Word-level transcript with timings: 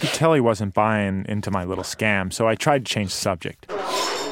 could 0.00 0.10
tell 0.10 0.34
he 0.34 0.40
wasn't 0.40 0.74
buying 0.74 1.24
into 1.28 1.50
my 1.50 1.64
little 1.64 1.84
scam, 1.84 2.32
so 2.32 2.48
I 2.48 2.56
tried 2.56 2.84
to 2.86 2.92
change 2.92 3.10
the 3.10 3.20
subject. 3.20 3.70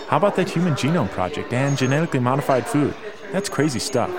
How 0.08 0.16
about 0.16 0.36
that 0.36 0.50
Human 0.50 0.72
Genome 0.74 1.10
Project 1.10 1.52
and 1.52 1.76
genetically 1.76 2.18
modified 2.18 2.66
food? 2.66 2.94
That's 3.30 3.48
crazy 3.48 3.78
stuff. 3.78 4.10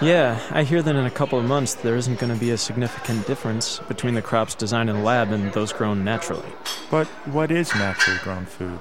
Yeah, 0.00 0.40
I 0.52 0.62
hear 0.62 0.80
that 0.80 0.94
in 0.94 1.04
a 1.04 1.10
couple 1.10 1.40
of 1.40 1.44
months 1.44 1.74
there 1.74 1.96
isn't 1.96 2.20
going 2.20 2.32
to 2.32 2.38
be 2.38 2.52
a 2.52 2.56
significant 2.56 3.26
difference 3.26 3.80
between 3.88 4.14
the 4.14 4.22
crops 4.22 4.54
designed 4.54 4.88
in 4.88 4.96
the 4.96 5.02
lab 5.02 5.32
and 5.32 5.52
those 5.52 5.72
grown 5.72 6.04
naturally. 6.04 6.48
But 6.88 7.08
what 7.26 7.50
is 7.50 7.74
naturally 7.74 8.20
grown 8.22 8.46
food? 8.46 8.78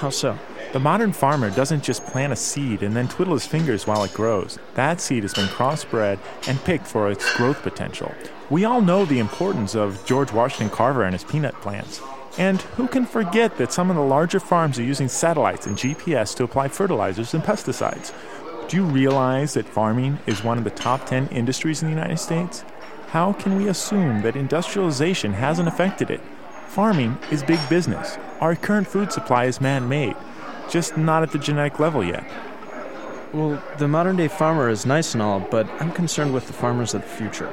How 0.00 0.10
so? 0.10 0.38
The 0.72 0.78
modern 0.78 1.12
farmer 1.12 1.50
doesn't 1.50 1.82
just 1.82 2.06
plant 2.06 2.32
a 2.32 2.36
seed 2.36 2.84
and 2.84 2.94
then 2.94 3.08
twiddle 3.08 3.34
his 3.34 3.44
fingers 3.44 3.88
while 3.88 4.04
it 4.04 4.14
grows. 4.14 4.56
That 4.74 5.00
seed 5.00 5.24
has 5.24 5.34
been 5.34 5.48
crossbred 5.48 6.20
and 6.46 6.62
picked 6.62 6.86
for 6.86 7.10
its 7.10 7.36
growth 7.36 7.60
potential. 7.62 8.14
We 8.50 8.64
all 8.64 8.80
know 8.80 9.04
the 9.04 9.18
importance 9.18 9.74
of 9.74 10.06
George 10.06 10.32
Washington 10.32 10.70
Carver 10.70 11.02
and 11.02 11.12
his 11.12 11.24
peanut 11.24 11.54
plants. 11.54 12.00
And 12.38 12.62
who 12.62 12.86
can 12.86 13.04
forget 13.04 13.58
that 13.58 13.72
some 13.72 13.90
of 13.90 13.96
the 13.96 14.02
larger 14.02 14.38
farms 14.38 14.78
are 14.78 14.84
using 14.84 15.08
satellites 15.08 15.66
and 15.66 15.76
GPS 15.76 16.36
to 16.36 16.44
apply 16.44 16.68
fertilizers 16.68 17.34
and 17.34 17.42
pesticides? 17.42 18.12
Do 18.68 18.76
you 18.76 18.84
realize 18.84 19.54
that 19.54 19.66
farming 19.66 20.20
is 20.26 20.44
one 20.44 20.56
of 20.56 20.62
the 20.62 20.70
top 20.70 21.04
10 21.04 21.30
industries 21.30 21.82
in 21.82 21.88
the 21.88 21.96
United 21.96 22.18
States? 22.18 22.64
How 23.08 23.32
can 23.32 23.56
we 23.56 23.66
assume 23.66 24.22
that 24.22 24.36
industrialization 24.36 25.32
hasn't 25.32 25.66
affected 25.66 26.10
it? 26.10 26.20
Farming 26.68 27.18
is 27.32 27.42
big 27.42 27.58
business. 27.68 28.16
Our 28.38 28.54
current 28.54 28.86
food 28.86 29.10
supply 29.10 29.46
is 29.46 29.60
man 29.60 29.88
made, 29.88 30.14
just 30.70 30.96
not 30.96 31.22
at 31.22 31.32
the 31.32 31.38
genetic 31.38 31.78
level 31.78 32.02
yet. 32.02 32.24
Well, 33.32 33.62
the 33.78 33.88
modern 33.88 34.16
day 34.16 34.28
farmer 34.28 34.68
is 34.68 34.86
nice 34.86 35.14
and 35.14 35.22
all, 35.22 35.40
but 35.40 35.68
I'm 35.80 35.92
concerned 35.92 36.32
with 36.32 36.46
the 36.46 36.52
farmers 36.52 36.94
of 36.94 37.02
the 37.02 37.08
future. 37.08 37.52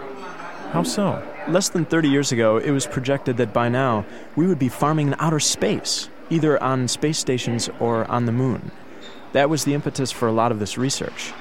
How 0.72 0.84
so? 0.84 1.24
Less 1.48 1.70
than 1.70 1.86
30 1.86 2.10
years 2.10 2.32
ago, 2.32 2.58
it 2.58 2.72
was 2.72 2.86
projected 2.86 3.38
that 3.38 3.54
by 3.54 3.70
now 3.70 4.06
we 4.36 4.48
would 4.48 4.60
be 4.60 4.70
farming 4.70 5.08
in 5.08 5.16
outer 5.20 5.40
space, 5.40 6.10
either 6.30 6.62
on 6.62 6.88
space 6.88 7.18
stations 7.18 7.70
or 7.80 8.10
on 8.12 8.26
the 8.26 8.32
moon. 8.32 8.72
That 9.34 9.50
was 9.50 9.66
the 9.66 9.74
impetus 9.74 10.12
for 10.12 10.28
a 10.28 10.32
lot 10.32 10.52
of 10.52 10.60
this 10.60 10.78
research. 10.78 11.34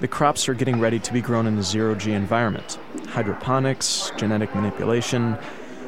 The 0.00 0.08
crops 0.08 0.48
are 0.48 0.54
getting 0.54 0.80
ready 0.80 0.98
to 0.98 1.12
be 1.12 1.20
grown 1.20 1.46
in 1.46 1.56
a 1.58 1.62
zero 1.62 1.94
G 1.94 2.12
environment. 2.12 2.78
Hydroponics, 3.08 4.10
genetic 4.16 4.54
manipulation, 4.54 5.38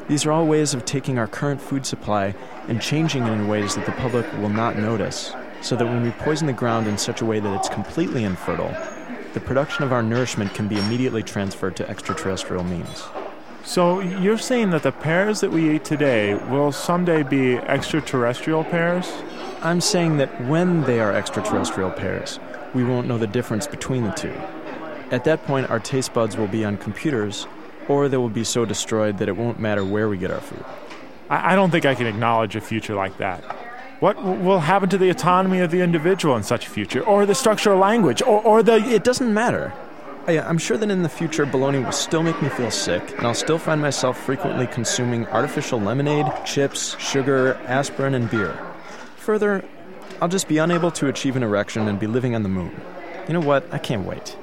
these 0.09 0.25
are 0.25 0.31
all 0.31 0.45
ways 0.45 0.73
of 0.73 0.83
taking 0.85 1.19
our 1.19 1.27
current 1.27 1.61
food 1.61 1.85
supply 1.85 2.33
and 2.67 2.81
changing 2.81 3.23
it 3.23 3.31
in 3.31 3.47
ways 3.47 3.75
that 3.75 3.85
the 3.85 3.91
public 3.93 4.25
will 4.39 4.49
not 4.49 4.75
notice, 4.75 5.33
so 5.61 5.75
that 5.75 5.85
when 5.85 6.01
we 6.01 6.09
poison 6.09 6.47
the 6.47 6.53
ground 6.53 6.87
in 6.87 6.97
such 6.97 7.21
a 7.21 7.25
way 7.25 7.39
that 7.39 7.55
it's 7.55 7.69
completely 7.69 8.23
infertile, 8.23 8.75
the 9.33 9.39
production 9.39 9.83
of 9.83 9.93
our 9.93 10.01
nourishment 10.01 10.53
can 10.55 10.67
be 10.67 10.79
immediately 10.79 11.21
transferred 11.21 11.75
to 11.75 11.87
extraterrestrial 11.87 12.63
means. 12.63 13.03
So 13.63 13.99
you're 13.99 14.39
saying 14.39 14.71
that 14.71 14.81
the 14.81 14.91
pears 14.91 15.41
that 15.41 15.51
we 15.51 15.75
eat 15.75 15.85
today 15.85 16.33
will 16.33 16.71
someday 16.71 17.21
be 17.21 17.57
extraterrestrial 17.57 18.63
pears? 18.63 19.11
I'm 19.61 19.79
saying 19.79 20.17
that 20.17 20.41
when 20.47 20.81
they 20.85 20.99
are 20.99 21.13
extraterrestrial 21.13 21.91
pears, 21.91 22.39
we 22.73 22.83
won't 22.83 23.07
know 23.07 23.19
the 23.19 23.27
difference 23.27 23.67
between 23.67 24.05
the 24.05 24.11
two. 24.11 24.33
At 25.11 25.23
that 25.25 25.43
point, 25.45 25.69
our 25.69 25.79
taste 25.79 26.13
buds 26.13 26.35
will 26.35 26.47
be 26.47 26.65
on 26.65 26.77
computers, 26.77 27.45
or 27.89 28.07
they 28.07 28.17
will 28.17 28.29
be 28.29 28.43
so 28.43 28.63
destroyed 28.63 29.17
that 29.17 29.27
it 29.27 29.35
won't 29.35 29.59
matter 29.59 29.83
where 29.83 30.07
we 30.07 30.17
get 30.17 30.31
our 30.31 30.39
food. 30.39 30.63
I, 31.29 31.53
I 31.53 31.55
don't 31.55 31.71
think 31.71 31.85
I 31.85 31.95
can 31.95 32.07
acknowledge 32.07 32.55
a 32.55 32.61
future 32.61 32.95
like 32.95 33.17
that. 33.17 33.43
What 33.99 34.23
will 34.23 34.61
happen 34.61 34.87
to 34.89 34.97
the 34.97 35.09
autonomy 35.09 35.59
of 35.59 35.71
the 35.71 35.81
individual 35.81 36.37
in 36.37 36.43
such 36.43 36.67
a 36.67 36.69
future, 36.69 37.01
or 37.01 37.25
the 37.25 37.35
structure 37.35 37.73
of 37.73 37.79
language, 37.79 38.21
or, 38.21 38.41
or 38.43 38.63
the. 38.63 38.75
It 38.75 39.03
doesn't 39.03 39.33
matter. 39.33 39.73
I, 40.25 40.39
I'm 40.39 40.57
sure 40.57 40.77
that 40.77 40.89
in 40.89 41.03
the 41.03 41.09
future, 41.09 41.45
bologna 41.45 41.79
will 41.79 41.91
still 41.91 42.23
make 42.23 42.41
me 42.41 42.47
feel 42.47 42.71
sick, 42.71 43.03
and 43.17 43.27
I'll 43.27 43.33
still 43.33 43.57
find 43.57 43.81
myself 43.81 44.17
frequently 44.17 44.67
consuming 44.67 45.27
artificial 45.27 45.81
lemonade, 45.81 46.27
chips, 46.45 46.97
sugar, 46.97 47.55
aspirin, 47.65 48.13
and 48.13 48.29
beer. 48.29 48.57
Further, 49.17 49.65
I'll 50.21 50.29
just 50.29 50.47
be 50.47 50.59
unable 50.59 50.91
to 50.91 51.07
achieve 51.07 51.35
an 51.35 51.43
erection 51.43 51.87
and 51.89 51.99
be 51.99 52.07
living 52.07 52.35
on 52.35 52.43
the 52.43 52.49
moon. 52.49 52.79
You 53.27 53.33
know 53.33 53.41
what? 53.41 53.65
I 53.73 53.79
can't 53.79 54.05
wait. 54.05 54.37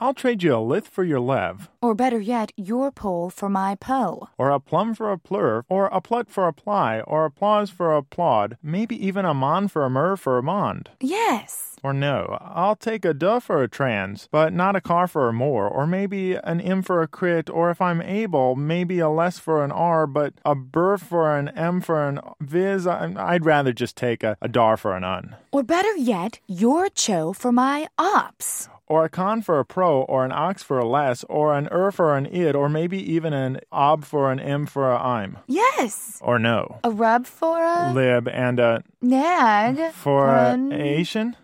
I'll 0.00 0.14
trade 0.14 0.42
you 0.42 0.54
a 0.56 0.58
lith 0.58 0.88
for 0.88 1.04
your 1.04 1.20
lev, 1.20 1.68
Or 1.82 1.94
better 1.94 2.18
yet, 2.20 2.52
your 2.56 2.90
pole 2.90 3.30
for 3.30 3.48
my 3.48 3.74
po. 3.76 4.28
or 4.38 4.50
a 4.50 4.58
plum 4.60 4.94
for 4.94 5.12
a 5.12 5.18
plur, 5.18 5.62
or 5.68 5.86
a 5.86 6.00
plut 6.00 6.28
for 6.30 6.48
a 6.48 6.52
ply, 6.52 7.00
or 7.02 7.24
applause 7.24 7.70
for 7.70 7.94
a 7.94 8.00
applaud, 8.00 8.56
maybe 8.62 8.96
even 9.06 9.24
a 9.24 9.34
mon 9.34 9.68
for 9.68 9.84
a 9.84 9.90
mur 9.90 10.16
for 10.16 10.38
a 10.38 10.42
mond. 10.42 10.90
Yes. 11.00 11.76
Or 11.82 11.92
no, 11.92 12.36
I'll 12.40 12.76
take 12.76 13.04
a 13.04 13.14
duh 13.14 13.40
for 13.40 13.62
a 13.62 13.68
trans, 13.68 14.28
but 14.30 14.52
not 14.52 14.76
a 14.76 14.80
car 14.80 15.06
for 15.06 15.28
a 15.28 15.32
more, 15.32 15.66
or 15.68 15.86
maybe 15.86 16.34
an 16.34 16.60
M 16.60 16.82
for 16.82 17.02
a 17.02 17.08
crit, 17.08 17.48
or 17.48 17.70
if 17.70 17.80
I'm 17.80 18.02
able, 18.02 18.56
maybe 18.56 18.98
a 18.98 19.08
less 19.08 19.38
for 19.38 19.62
an 19.64 19.72
R, 19.72 20.06
but 20.06 20.34
a 20.44 20.54
bur 20.54 20.96
for 20.98 21.36
an 21.36 21.48
M 21.50 21.80
for 21.80 22.06
an 22.08 22.20
viz. 22.40 22.86
I'd 22.86 23.44
rather 23.46 23.72
just 23.72 23.96
take 23.96 24.22
a, 24.22 24.36
a 24.42 24.48
dar 24.48 24.76
for 24.76 24.94
an 24.96 25.04
un. 25.04 25.36
Or 25.52 25.62
better 25.62 25.94
yet, 25.96 26.40
your 26.46 26.88
cho 26.90 27.32
for 27.32 27.52
my 27.52 27.88
ops. 27.98 28.68
Or 28.90 29.04
a 29.04 29.08
con 29.08 29.40
for 29.40 29.60
a 29.60 29.64
pro, 29.64 30.02
or 30.02 30.24
an 30.24 30.32
ox 30.32 30.64
for 30.64 30.80
a 30.80 30.84
less, 30.84 31.22
or 31.28 31.54
an 31.54 31.68
er 31.70 31.92
for 31.92 32.16
an 32.16 32.26
id, 32.26 32.56
or 32.56 32.68
maybe 32.68 32.98
even 33.14 33.32
an 33.32 33.60
ob 33.70 34.04
for 34.04 34.32
an 34.32 34.40
m 34.40 34.66
for 34.66 34.90
a 34.90 34.98
I'm. 35.00 35.38
Yes. 35.46 36.18
Or 36.20 36.40
no. 36.40 36.80
A 36.82 36.90
rub 36.90 37.24
for 37.24 37.62
a 37.62 37.92
Lib 37.92 38.26
and 38.26 38.58
a 38.58 38.82
nag 39.00 39.92
for 39.92 40.34
a 40.34 40.54
an- 40.54 40.72
Asian? 40.72 41.36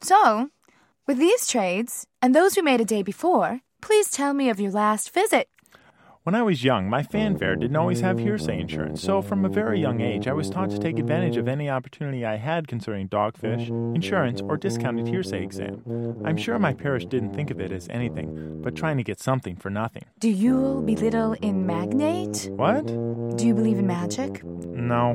So, 0.00 0.48
with 1.06 1.18
these 1.18 1.46
trades 1.46 2.06
and 2.22 2.34
those 2.34 2.56
we 2.56 2.62
made 2.62 2.80
a 2.80 2.86
day 2.86 3.02
before, 3.02 3.60
please 3.82 4.10
tell 4.10 4.32
me 4.32 4.48
of 4.48 4.58
your 4.58 4.72
last 4.72 5.12
visit. 5.12 5.51
When 6.24 6.36
I 6.36 6.42
was 6.42 6.62
young, 6.62 6.88
my 6.88 7.02
fanfare 7.02 7.56
didn't 7.56 7.74
always 7.74 7.98
have 7.98 8.20
hearsay 8.20 8.60
insurance, 8.60 9.02
so 9.02 9.22
from 9.22 9.44
a 9.44 9.48
very 9.48 9.80
young 9.80 10.00
age, 10.00 10.28
I 10.28 10.32
was 10.32 10.48
taught 10.48 10.70
to 10.70 10.78
take 10.78 11.00
advantage 11.00 11.36
of 11.36 11.48
any 11.48 11.68
opportunity 11.68 12.24
I 12.24 12.36
had 12.36 12.68
concerning 12.68 13.08
dogfish, 13.08 13.66
insurance, 13.96 14.40
or 14.40 14.56
discounted 14.56 15.08
hearsay 15.08 15.42
exam. 15.42 15.82
I'm 16.24 16.36
sure 16.36 16.60
my 16.60 16.74
parish 16.74 17.06
didn't 17.06 17.34
think 17.34 17.50
of 17.50 17.60
it 17.60 17.72
as 17.72 17.88
anything, 17.90 18.60
but 18.62 18.76
trying 18.76 18.98
to 18.98 19.02
get 19.02 19.18
something 19.18 19.56
for 19.56 19.68
nothing. 19.68 20.04
Do 20.20 20.30
you 20.30 20.84
belittle 20.86 21.32
in 21.42 21.66
magnate? 21.66 22.48
What? 22.52 22.86
Do 23.36 23.44
you 23.44 23.54
believe 23.54 23.80
in 23.80 23.88
magic? 23.88 24.44
No. 24.44 25.14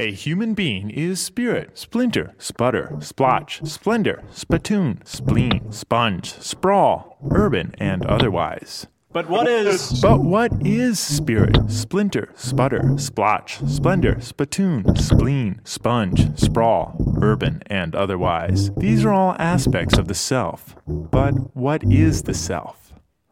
A 0.00 0.12
human 0.12 0.54
being 0.54 0.88
is 0.88 1.20
spirit, 1.20 1.76
splinter, 1.76 2.32
sputter, 2.38 2.96
splotch, 3.00 3.60
splendor, 3.64 4.22
spittoon, 4.32 5.02
spleen, 5.04 5.70
sponge, 5.70 6.32
sprawl, 6.40 7.18
urban, 7.30 7.74
and 7.76 8.06
otherwise. 8.06 8.86
But 9.12 9.28
what 9.28 9.46
is. 9.46 10.00
But 10.00 10.22
what 10.22 10.52
is 10.64 10.98
spirit, 10.98 11.70
splinter, 11.70 12.30
sputter, 12.34 12.96
splotch, 12.96 13.58
splendor, 13.66 14.18
spittoon, 14.22 14.96
spleen, 14.96 15.60
sponge, 15.64 16.34
sprawl, 16.34 17.18
urban, 17.20 17.62
and 17.66 17.94
otherwise? 17.94 18.70
These 18.78 19.04
are 19.04 19.12
all 19.12 19.36
aspects 19.38 19.98
of 19.98 20.08
the 20.08 20.14
self. 20.14 20.76
But 20.86 21.54
what 21.54 21.84
is 21.84 22.22
the 22.22 22.32
self? 22.32 22.89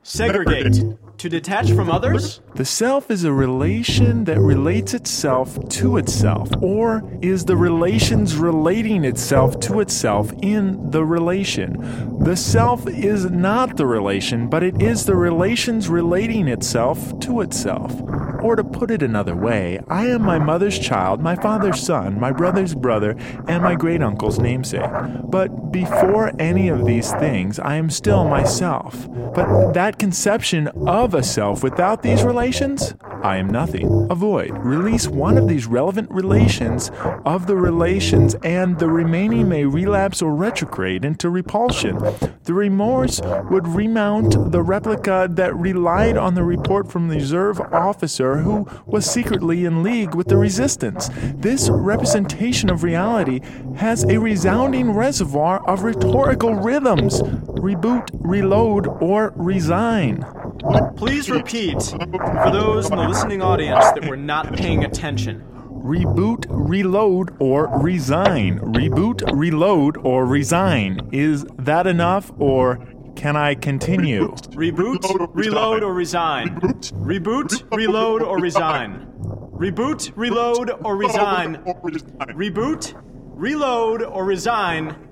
Segregate. 0.08 0.96
To 1.18 1.28
detach 1.28 1.70
from 1.72 1.90
others? 1.90 2.40
The 2.54 2.64
self 2.64 3.10
is 3.10 3.24
a 3.24 3.32
relation 3.32 4.24
that 4.24 4.40
relates 4.40 4.94
itself 4.94 5.58
to 5.70 5.98
itself, 5.98 6.48
or 6.62 7.02
is 7.20 7.44
the 7.44 7.56
relations 7.56 8.36
relating 8.36 9.04
itself 9.04 9.60
to 9.60 9.80
itself 9.80 10.32
in 10.40 10.92
the 10.92 11.04
relation. 11.04 12.24
The 12.24 12.36
self 12.36 12.88
is 12.88 13.26
not 13.26 13.76
the 13.76 13.86
relation, 13.86 14.48
but 14.48 14.62
it 14.62 14.80
is 14.80 15.04
the 15.04 15.16
relations 15.16 15.88
relating 15.88 16.48
itself 16.48 17.18
to 17.20 17.42
itself. 17.42 17.92
Or 18.40 18.54
to 18.54 18.64
put 18.64 18.90
it 18.92 19.02
another 19.02 19.36
way, 19.36 19.80
I 19.88 20.06
am 20.06 20.22
my 20.22 20.38
mother's 20.38 20.78
child, 20.78 21.20
my 21.20 21.34
father's 21.34 21.80
son, 21.80 22.18
my 22.18 22.30
brother's 22.30 22.74
brother, 22.74 23.16
and 23.48 23.62
my 23.62 23.74
great 23.74 24.02
uncle's 24.02 24.38
namesake. 24.38 24.88
But 25.24 25.67
before 25.84 26.32
any 26.40 26.68
of 26.68 26.84
these 26.84 27.12
things, 27.12 27.60
I 27.60 27.76
am 27.76 27.88
still 27.88 28.24
myself. 28.24 29.08
But 29.32 29.74
that 29.74 29.98
conception 29.98 30.66
of 30.88 31.14
a 31.14 31.22
self 31.22 31.62
without 31.62 32.02
these 32.02 32.24
relations, 32.24 32.94
I 33.22 33.36
am 33.36 33.48
nothing. 33.48 34.08
Avoid. 34.10 34.50
Release 34.58 35.06
one 35.06 35.38
of 35.38 35.46
these 35.46 35.66
relevant 35.66 36.10
relations 36.10 36.90
of 37.24 37.46
the 37.46 37.56
relations, 37.56 38.34
and 38.42 38.78
the 38.78 38.88
remaining 38.88 39.48
may 39.48 39.64
relapse 39.64 40.20
or 40.20 40.34
retrograde 40.34 41.04
into 41.04 41.30
repulsion. 41.30 41.96
The 42.44 42.54
remorse 42.54 43.20
would 43.50 43.68
remount 43.68 44.52
the 44.52 44.62
replica 44.62 45.28
that 45.32 45.54
relied 45.56 46.16
on 46.16 46.34
the 46.34 46.44
report 46.44 46.90
from 46.90 47.08
the 47.08 47.16
reserve 47.16 47.60
officer 47.60 48.38
who 48.38 48.66
was 48.86 49.04
secretly 49.04 49.64
in 49.64 49.82
league 49.82 50.14
with 50.14 50.28
the 50.28 50.36
resistance. 50.36 51.10
This 51.34 51.68
representation 51.68 52.70
of 52.70 52.82
reality 52.82 53.40
has 53.76 54.04
a 54.04 54.18
resounding 54.18 54.92
reservoir 54.92 55.67
of 55.68 55.82
rhetorical 55.82 56.54
rhythms 56.54 57.20
reboot, 57.20 58.08
reload, 58.14 58.86
or 59.02 59.34
resign. 59.36 60.24
Please 60.96 61.28
repeat 61.30 61.80
for 61.82 62.50
those 62.50 62.90
in 62.90 62.96
the 62.96 63.06
listening 63.06 63.42
audience 63.42 63.84
that 63.92 64.08
were 64.08 64.16
not 64.16 64.56
paying 64.56 64.84
attention. 64.84 65.44
Reboot, 65.68 66.46
reload, 66.48 67.36
or 67.38 67.68
resign. 67.80 68.58
Reboot, 68.60 69.22
reload, 69.32 69.98
or 69.98 70.24
resign. 70.24 71.06
Is 71.12 71.44
that 71.58 71.86
enough, 71.86 72.32
or 72.38 72.78
can 73.14 73.36
I 73.36 73.54
continue? 73.54 74.32
Reboot, 74.52 75.28
reload, 75.34 75.82
or 75.82 75.92
resign. 75.92 76.60
Reboot, 76.60 77.76
reload, 77.76 78.22
or 78.22 78.38
resign. 78.40 79.06
Reboot, 79.52 80.12
reload, 80.16 80.70
or 80.82 80.96
resign. 80.96 81.56
Reboot, 81.56 82.94
reload, 83.04 84.02
or 84.02 84.24
resign. 84.24 85.07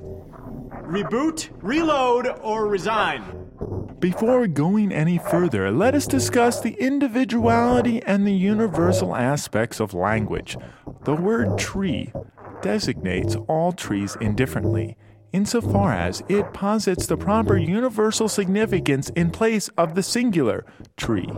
Reboot, 0.86 1.50
reload, 1.62 2.28
or 2.42 2.68
resign. 2.68 3.50
Before 3.98 4.46
going 4.46 4.92
any 4.92 5.18
further, 5.18 5.72
let 5.72 5.96
us 5.96 6.06
discuss 6.06 6.60
the 6.60 6.76
individuality 6.78 8.00
and 8.04 8.24
the 8.24 8.32
universal 8.32 9.16
aspects 9.16 9.80
of 9.80 9.94
language. 9.94 10.56
The 11.02 11.14
word 11.14 11.58
tree 11.58 12.12
designates 12.62 13.34
all 13.48 13.72
trees 13.72 14.16
indifferently, 14.20 14.96
insofar 15.32 15.92
as 15.92 16.22
it 16.28 16.52
posits 16.52 17.06
the 17.06 17.16
proper 17.16 17.56
universal 17.56 18.28
significance 18.28 19.08
in 19.10 19.30
place 19.30 19.68
of 19.76 19.96
the 19.96 20.04
singular 20.04 20.64
tree. 20.96 21.28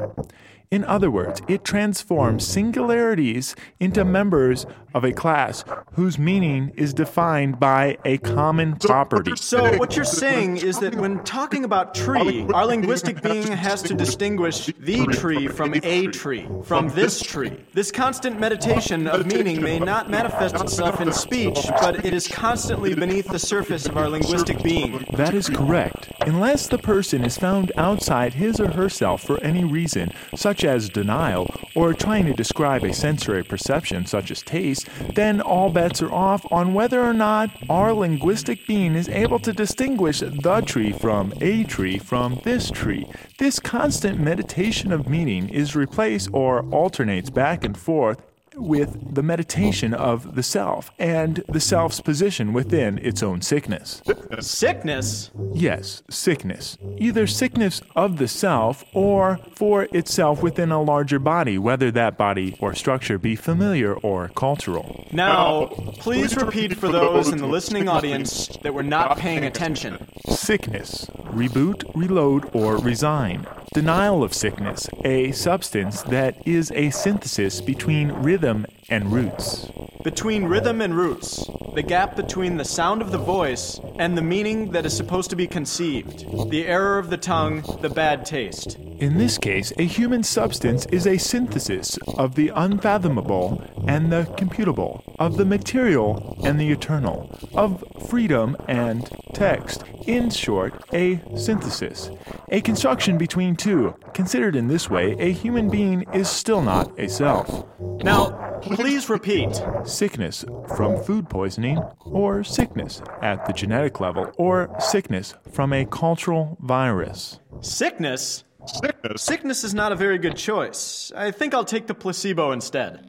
In 0.70 0.84
other 0.84 1.10
words, 1.10 1.40
it 1.48 1.64
transforms 1.64 2.46
singularities 2.46 3.56
into 3.80 4.04
members 4.04 4.66
of 4.94 5.04
a 5.04 5.12
class 5.12 5.64
whose 5.92 6.18
meaning 6.18 6.72
is 6.76 6.94
defined 6.94 7.58
by 7.60 7.98
a 8.04 8.18
common 8.18 8.76
property. 8.76 9.32
So, 9.36 9.76
what 9.78 9.96
you're 9.96 10.04
saying 10.04 10.58
is 10.58 10.78
that 10.80 10.94
when 10.94 11.22
talking 11.24 11.64
about 11.64 11.94
tree, 11.94 12.46
our 12.54 12.66
linguistic 12.66 13.22
being 13.22 13.48
has 13.48 13.82
to 13.82 13.94
distinguish 13.94 14.66
the 14.78 15.06
tree 15.06 15.48
from 15.48 15.74
a 15.82 16.06
tree, 16.08 16.48
from 16.64 16.88
this 16.90 17.20
tree. 17.20 17.64
This 17.72 17.90
constant 17.90 18.38
meditation 18.38 19.06
of 19.06 19.26
meaning 19.26 19.62
may 19.62 19.78
not 19.78 20.10
manifest 20.10 20.56
itself 20.56 21.00
in 21.00 21.12
speech, 21.12 21.58
but 21.80 22.04
it 22.04 22.14
is 22.14 22.26
constantly 22.26 22.94
beneath 22.94 23.28
the 23.28 23.38
surface 23.38 23.86
of 23.86 23.96
our 23.96 24.08
linguistic 24.08 24.62
being. 24.62 25.04
That 25.14 25.34
is 25.34 25.48
correct. 25.48 26.12
Unless 26.20 26.68
the 26.68 26.78
person 26.78 27.24
is 27.24 27.38
found 27.38 27.72
outside 27.76 28.34
his 28.34 28.60
or 28.60 28.72
herself 28.72 29.22
for 29.22 29.40
any 29.42 29.64
reason, 29.64 30.12
such 30.34 30.64
as 30.64 30.88
denial, 30.88 31.54
or 31.74 31.94
trying 31.94 32.26
to 32.26 32.32
describe 32.32 32.84
a 32.84 32.92
sensory 32.92 33.42
perception, 33.42 34.06
such 34.06 34.30
as 34.30 34.42
taste, 34.42 34.87
then 35.14 35.40
all 35.40 35.70
bets 35.70 36.02
are 36.02 36.12
off 36.12 36.44
on 36.50 36.74
whether 36.74 37.02
or 37.02 37.12
not 37.12 37.50
our 37.68 37.92
linguistic 37.92 38.66
being 38.66 38.94
is 38.94 39.08
able 39.08 39.38
to 39.40 39.52
distinguish 39.52 40.20
the 40.20 40.62
tree 40.66 40.92
from 40.92 41.32
a 41.40 41.64
tree 41.64 41.98
from 41.98 42.40
this 42.44 42.70
tree. 42.70 43.06
This 43.38 43.58
constant 43.58 44.18
meditation 44.18 44.92
of 44.92 45.08
meaning 45.08 45.48
is 45.48 45.76
replaced 45.76 46.30
or 46.32 46.62
alternates 46.70 47.30
back 47.30 47.64
and 47.64 47.76
forth 47.76 48.20
with 48.58 49.14
the 49.14 49.22
meditation 49.22 49.94
of 49.94 50.34
the 50.34 50.42
self 50.42 50.90
and 50.98 51.42
the 51.48 51.60
self's 51.60 52.00
position 52.00 52.52
within 52.52 52.98
its 52.98 53.22
own 53.22 53.40
sickness. 53.40 54.02
Sickness? 54.40 55.30
Yes, 55.54 56.02
sickness. 56.10 56.76
Either 56.98 57.26
sickness 57.26 57.80
of 57.96 58.18
the 58.18 58.28
self 58.28 58.84
or 58.92 59.38
for 59.54 59.84
itself 59.92 60.42
within 60.42 60.70
a 60.70 60.82
larger 60.82 61.18
body, 61.18 61.58
whether 61.58 61.90
that 61.90 62.18
body 62.18 62.56
or 62.60 62.74
structure 62.74 63.18
be 63.18 63.36
familiar 63.36 63.94
or 63.94 64.28
cultural. 64.36 65.06
Now, 65.12 65.66
please 65.98 66.36
repeat 66.36 66.76
for 66.76 66.88
those 66.88 67.28
in 67.28 67.38
the 67.38 67.46
listening 67.46 67.88
audience 67.88 68.48
that 68.62 68.74
were 68.74 68.82
not 68.82 69.18
paying 69.18 69.44
attention. 69.44 70.06
Sickness. 70.28 71.06
Reboot, 71.28 71.84
reload, 71.94 72.50
or 72.54 72.78
resign. 72.78 73.46
Denial 73.74 74.22
of 74.22 74.32
sickness, 74.32 74.88
a 75.04 75.30
substance 75.32 76.02
that 76.02 76.34
is 76.46 76.72
a 76.74 76.88
synthesis 76.90 77.60
between 77.60 78.10
rhythm 78.12 78.64
and 78.88 79.12
roots. 79.12 79.70
Between 80.04 80.44
rhythm 80.44 80.80
and 80.80 80.94
roots, 80.94 81.48
the 81.74 81.82
gap 81.82 82.16
between 82.16 82.56
the 82.56 82.64
sound 82.64 83.02
of 83.02 83.10
the 83.10 83.18
voice 83.18 83.80
and 83.98 84.16
the 84.16 84.22
meaning 84.22 84.70
that 84.70 84.86
is 84.86 84.96
supposed 84.96 85.28
to 85.30 85.36
be 85.36 85.46
conceived, 85.46 86.50
the 86.50 86.66
error 86.66 86.98
of 86.98 87.10
the 87.10 87.16
tongue, 87.16 87.62
the 87.82 87.90
bad 87.90 88.24
taste. 88.24 88.78
In 88.98 89.18
this 89.18 89.38
case, 89.38 89.72
a 89.78 89.84
human 89.84 90.22
substance 90.22 90.86
is 90.86 91.06
a 91.06 91.18
synthesis 91.18 91.98
of 92.16 92.34
the 92.34 92.50
unfathomable 92.54 93.62
and 93.86 94.10
the 94.10 94.24
computable, 94.36 95.02
of 95.18 95.36
the 95.36 95.44
material 95.44 96.36
and 96.44 96.58
the 96.58 96.70
eternal, 96.70 97.36
of 97.54 97.84
freedom 98.08 98.56
and 98.66 99.08
text. 99.34 99.84
In 100.06 100.30
short, 100.30 100.82
a 100.92 101.20
synthesis. 101.36 102.10
A 102.48 102.60
construction 102.60 103.18
between 103.18 103.56
two. 103.56 103.94
Considered 104.14 104.56
in 104.56 104.68
this 104.68 104.88
way, 104.88 105.12
a 105.18 105.32
human 105.32 105.68
being 105.68 106.04
is 106.12 106.28
still 106.28 106.62
not 106.62 106.98
a 106.98 107.08
self. 107.08 107.66
Now, 108.02 108.48
please 108.78 109.10
repeat. 109.10 109.60
Sickness 109.82 110.44
from 110.76 110.96
food 111.02 111.28
poisoning, 111.28 111.82
or 111.98 112.44
sickness 112.44 113.02
at 113.22 113.44
the 113.44 113.52
genetic 113.52 113.98
level, 113.98 114.30
or 114.38 114.72
sickness 114.78 115.34
from 115.50 115.72
a 115.72 115.84
cultural 115.84 116.56
virus. 116.60 117.40
Sickness? 117.60 118.44
Sickness? 118.66 119.20
Sickness 119.20 119.64
is 119.64 119.74
not 119.74 119.90
a 119.90 119.96
very 119.96 120.18
good 120.18 120.36
choice. 120.36 121.10
I 121.16 121.32
think 121.32 121.54
I'll 121.54 121.64
take 121.64 121.88
the 121.88 121.94
placebo 121.94 122.52
instead. 122.52 123.04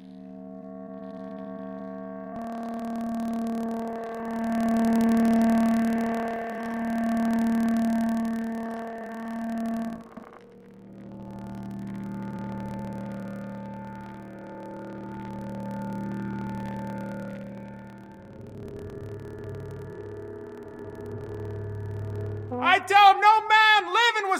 I 22.61 22.79
tell 22.79 23.13
him 23.13 23.21
no 23.21 23.47
man 23.47 23.93
living 23.93 24.31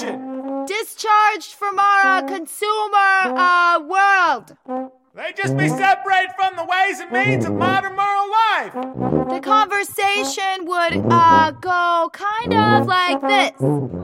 wretched. 0.00 0.66
Discharged 0.66 1.52
from 1.54 1.78
our 1.78 2.18
uh, 2.18 2.22
consumer 2.22 3.36
uh, 3.36 3.80
world. 3.80 4.56
They 5.14 5.32
just 5.36 5.56
be 5.56 5.68
separated 5.68 6.30
from 6.38 6.54
the 6.56 6.64
ways 6.64 7.00
and 7.00 7.10
means 7.10 7.44
of 7.44 7.54
modern 7.54 7.96
moral 7.96 8.30
life. 8.30 8.72
The 9.28 9.40
conversation 9.42 10.66
would 10.66 11.12
uh 11.12 11.50
go 11.52 12.08
kind 12.12 12.54
of 12.54 12.86
like 12.86 13.20
this. 13.22 13.52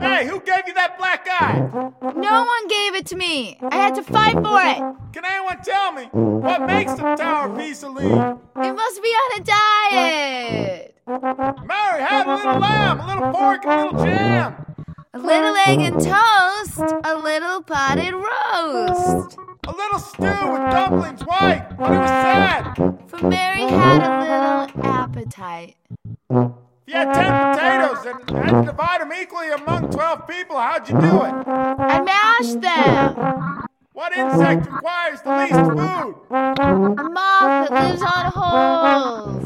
Hey, 0.01 0.27
who 0.27 0.41
gave 0.41 0.67
you 0.67 0.73
that 0.73 0.97
black 0.97 1.25
eye? 1.29 1.69
No 2.15 2.43
one 2.43 2.67
gave 2.67 2.95
it 2.95 3.05
to 3.07 3.15
me. 3.15 3.57
I 3.71 3.75
had 3.75 3.95
to 3.95 4.03
fight 4.03 4.33
for 4.33 4.59
it. 4.61 5.13
Can 5.13 5.23
anyone 5.23 5.61
tell 5.63 5.93
me 5.93 6.03
what 6.11 6.65
makes 6.65 6.93
the 6.95 7.15
Tower 7.15 7.55
Pisa 7.57 7.87
lead? 7.87 8.37
It 8.57 8.73
must 8.73 9.01
be 9.01 9.09
on 9.09 9.39
a 9.39 9.43
diet. 9.43 10.95
Mary, 11.07 12.01
have 12.03 12.27
a 12.27 12.35
little 12.35 12.59
lamb, 12.59 12.99
a 12.99 13.07
little 13.07 13.31
pork, 13.31 13.65
and 13.65 13.71
a 13.71 13.83
little 13.85 14.05
jam. 14.05 14.74
A 15.15 15.17
little 15.17 15.55
egg 15.55 15.79
and 15.79 15.93
toast, 15.93 16.77
a 17.05 17.15
little 17.15 17.61
potted 17.63 18.13
roast. 18.13 19.37
A 19.65 19.71
little 19.71 19.97
stew 19.97 20.25
with 20.25 20.71
dumplings 20.71 21.21
white, 21.21 21.69
but 21.77 21.91
it 21.93 21.99
was 21.99 22.09
sad. 22.09 22.75
For 23.07 23.25
Mary 23.25 23.61
had 23.61 24.01
a 24.03 24.19
little 24.19 24.85
appetite. 24.85 25.77
If 25.89 26.51
you 26.87 26.93
had 26.95 27.13
ten 27.13 27.31
potatoes 27.55 28.05
and 28.05 28.29
had 28.43 28.59
to 28.59 28.65
divide 28.65 28.99
them 28.99 29.13
equally 29.13 29.51
among 29.51 29.89
twelve 29.89 30.27
people, 30.27 30.57
how'd 30.57 30.89
you 30.89 30.99
do 30.99 31.23
it? 31.23 31.33
I 31.47 32.01
mashed 32.01 32.59
them. 32.59 33.63
What 33.93 34.17
insect 34.17 34.69
requires 34.69 35.21
the 35.21 35.37
least 35.37 35.53
food? 35.53 36.15
A 36.29 37.09
moth 37.09 37.69
that 37.69 37.87
lives 37.87 38.01
on 38.01 38.25
holes. 38.35 39.45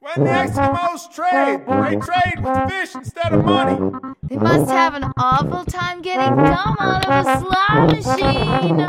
When 0.00 0.24
the 0.24 0.30
Eskimos 0.32 1.08
trade, 1.14 1.60
they 1.68 1.96
trade 2.04 2.40
with 2.44 2.68
fish 2.68 2.96
instead 2.96 3.32
of 3.32 3.44
money. 3.44 3.78
They 4.30 4.36
must 4.36 4.70
have 4.70 4.94
an 4.94 5.10
awful 5.18 5.64
time 5.64 6.02
getting 6.02 6.36
gum 6.36 6.76
out 6.78 7.04
of 7.04 7.26
a 7.26 7.40
slot 7.40 7.90
machine. 7.90 8.86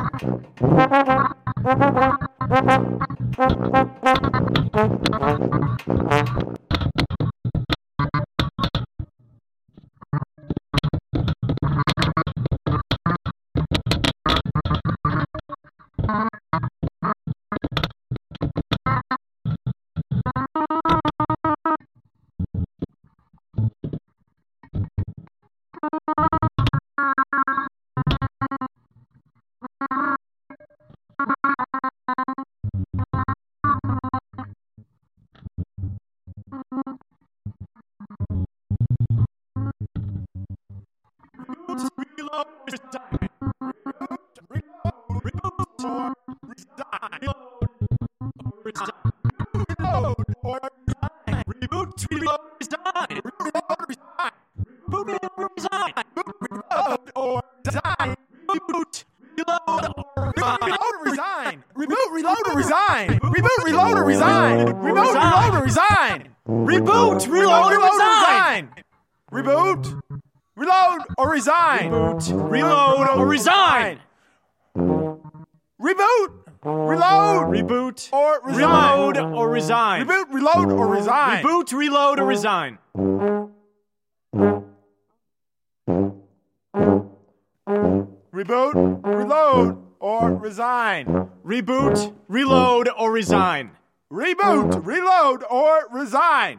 Resign. 57.66 58.06
Reboot, 58.50 58.96
reload, 59.38 59.98
or 60.86 61.04
resign. 61.04 61.64
Reboot, 61.76 62.12
reload, 62.12 62.48
or 62.48 62.56
resign. 62.58 63.20
Reboot, 63.20 63.64
reload, 63.64 63.98
or 63.98 64.06
resign. 64.06 64.76
Reboot, 64.82 64.82
reload, 64.84 65.54
or 65.54 65.64
resign. 65.64 66.30
Reboot, 66.48 67.28
reload, 67.28 67.74
or 71.18 71.30
resign. 71.32 71.90
Reboot, 71.92 72.32
reload, 72.56 73.08
or 73.18 73.28
resign. 73.28 74.00
Reboot, 75.80 76.32
reload, 76.64 77.48
Reboot. 77.48 78.10
Reload 78.14 78.14
or 78.14 78.40
resign. 78.44 79.18
Reload 79.18 79.18
or 79.18 79.50
resign. 79.50 80.06
Reboot, 80.06 80.32
reload, 80.32 80.72
or 80.72 80.88
resign. 80.88 81.44
Reboot, 81.44 81.74
reload, 81.74 82.20
or 82.20 82.26
resign. 82.26 82.78
Reboot, 88.42 89.02
reload, 89.04 89.78
or 90.00 90.34
resign. 90.34 91.30
Reboot, 91.46 92.16
reload, 92.28 92.90
or 92.98 93.12
resign. 93.12 93.70
Reboot, 94.12 94.84
reload, 94.84 95.44
or 95.44 95.88
resign. 95.92 96.58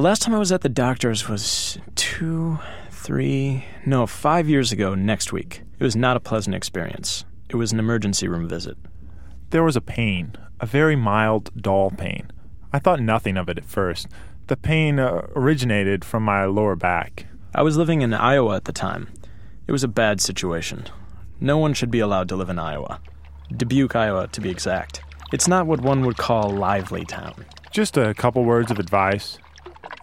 The 0.00 0.06
last 0.06 0.22
time 0.22 0.34
I 0.34 0.38
was 0.38 0.50
at 0.50 0.62
the 0.62 0.70
doctor's 0.70 1.28
was 1.28 1.76
two, 1.94 2.58
three, 2.90 3.66
no, 3.84 4.06
five 4.06 4.48
years 4.48 4.72
ago 4.72 4.94
next 4.94 5.30
week. 5.30 5.60
It 5.78 5.84
was 5.84 5.94
not 5.94 6.16
a 6.16 6.20
pleasant 6.20 6.56
experience. 6.56 7.26
It 7.50 7.56
was 7.56 7.70
an 7.70 7.78
emergency 7.78 8.26
room 8.26 8.48
visit. 8.48 8.78
There 9.50 9.62
was 9.62 9.76
a 9.76 9.82
pain, 9.82 10.36
a 10.58 10.64
very 10.64 10.96
mild, 10.96 11.50
dull 11.54 11.90
pain. 11.90 12.30
I 12.72 12.78
thought 12.78 13.00
nothing 13.00 13.36
of 13.36 13.50
it 13.50 13.58
at 13.58 13.66
first. 13.66 14.08
The 14.46 14.56
pain 14.56 14.98
uh, 14.98 15.26
originated 15.36 16.02
from 16.02 16.22
my 16.22 16.46
lower 16.46 16.76
back. 16.76 17.26
I 17.54 17.60
was 17.60 17.76
living 17.76 18.00
in 18.00 18.14
Iowa 18.14 18.56
at 18.56 18.64
the 18.64 18.72
time. 18.72 19.10
It 19.66 19.72
was 19.72 19.84
a 19.84 19.86
bad 19.86 20.22
situation. 20.22 20.84
No 21.40 21.58
one 21.58 21.74
should 21.74 21.90
be 21.90 22.00
allowed 22.00 22.30
to 22.30 22.36
live 22.36 22.48
in 22.48 22.58
Iowa. 22.58 23.02
Dubuque, 23.54 23.96
Iowa, 23.96 24.28
to 24.28 24.40
be 24.40 24.48
exact. 24.48 25.02
It's 25.30 25.46
not 25.46 25.66
what 25.66 25.82
one 25.82 26.06
would 26.06 26.16
call 26.16 26.50
a 26.50 26.56
lively 26.56 27.04
town. 27.04 27.44
Just 27.70 27.98
a 27.98 28.14
couple 28.14 28.46
words 28.46 28.70
of 28.70 28.78
advice. 28.78 29.36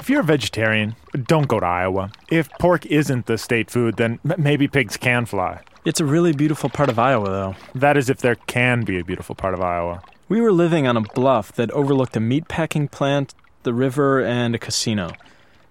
If 0.08 0.12
you're 0.12 0.22
a 0.22 0.24
vegetarian, 0.24 0.96
don't 1.26 1.50
go 1.50 1.60
to 1.60 1.66
Iowa. 1.66 2.12
If 2.32 2.50
pork 2.60 2.86
isn't 2.86 3.26
the 3.26 3.38
state 3.38 3.70
food, 3.70 3.98
then 3.98 4.20
maybe 4.38 4.70
pigs 4.70 4.96
can 4.96 5.26
fly. 5.26 5.60
It's 5.84 6.00
a 6.00 6.06
really 6.06 6.32
beautiful 6.32 6.70
part 6.70 6.88
of 6.88 6.98
Iowa, 6.98 7.28
though. 7.28 7.56
That 7.76 7.98
is 7.98 8.10
if 8.10 8.20
there 8.20 8.36
can 8.36 8.86
be 8.86 9.00
a 9.00 9.04
beautiful 9.04 9.36
part 9.36 9.54
of 9.54 9.60
Iowa. 9.60 10.02
We 10.30 10.40
were 10.40 10.54
living 10.54 10.88
on 10.88 10.96
a 10.96 11.02
bluff 11.02 11.52
that 11.56 11.72
overlooked 11.72 12.16
a 12.16 12.22
meatpacking 12.22 12.90
plant, 12.90 13.36
the 13.64 13.74
river, 13.74 14.24
and 14.24 14.56
a 14.56 14.60
casino. 14.60 15.12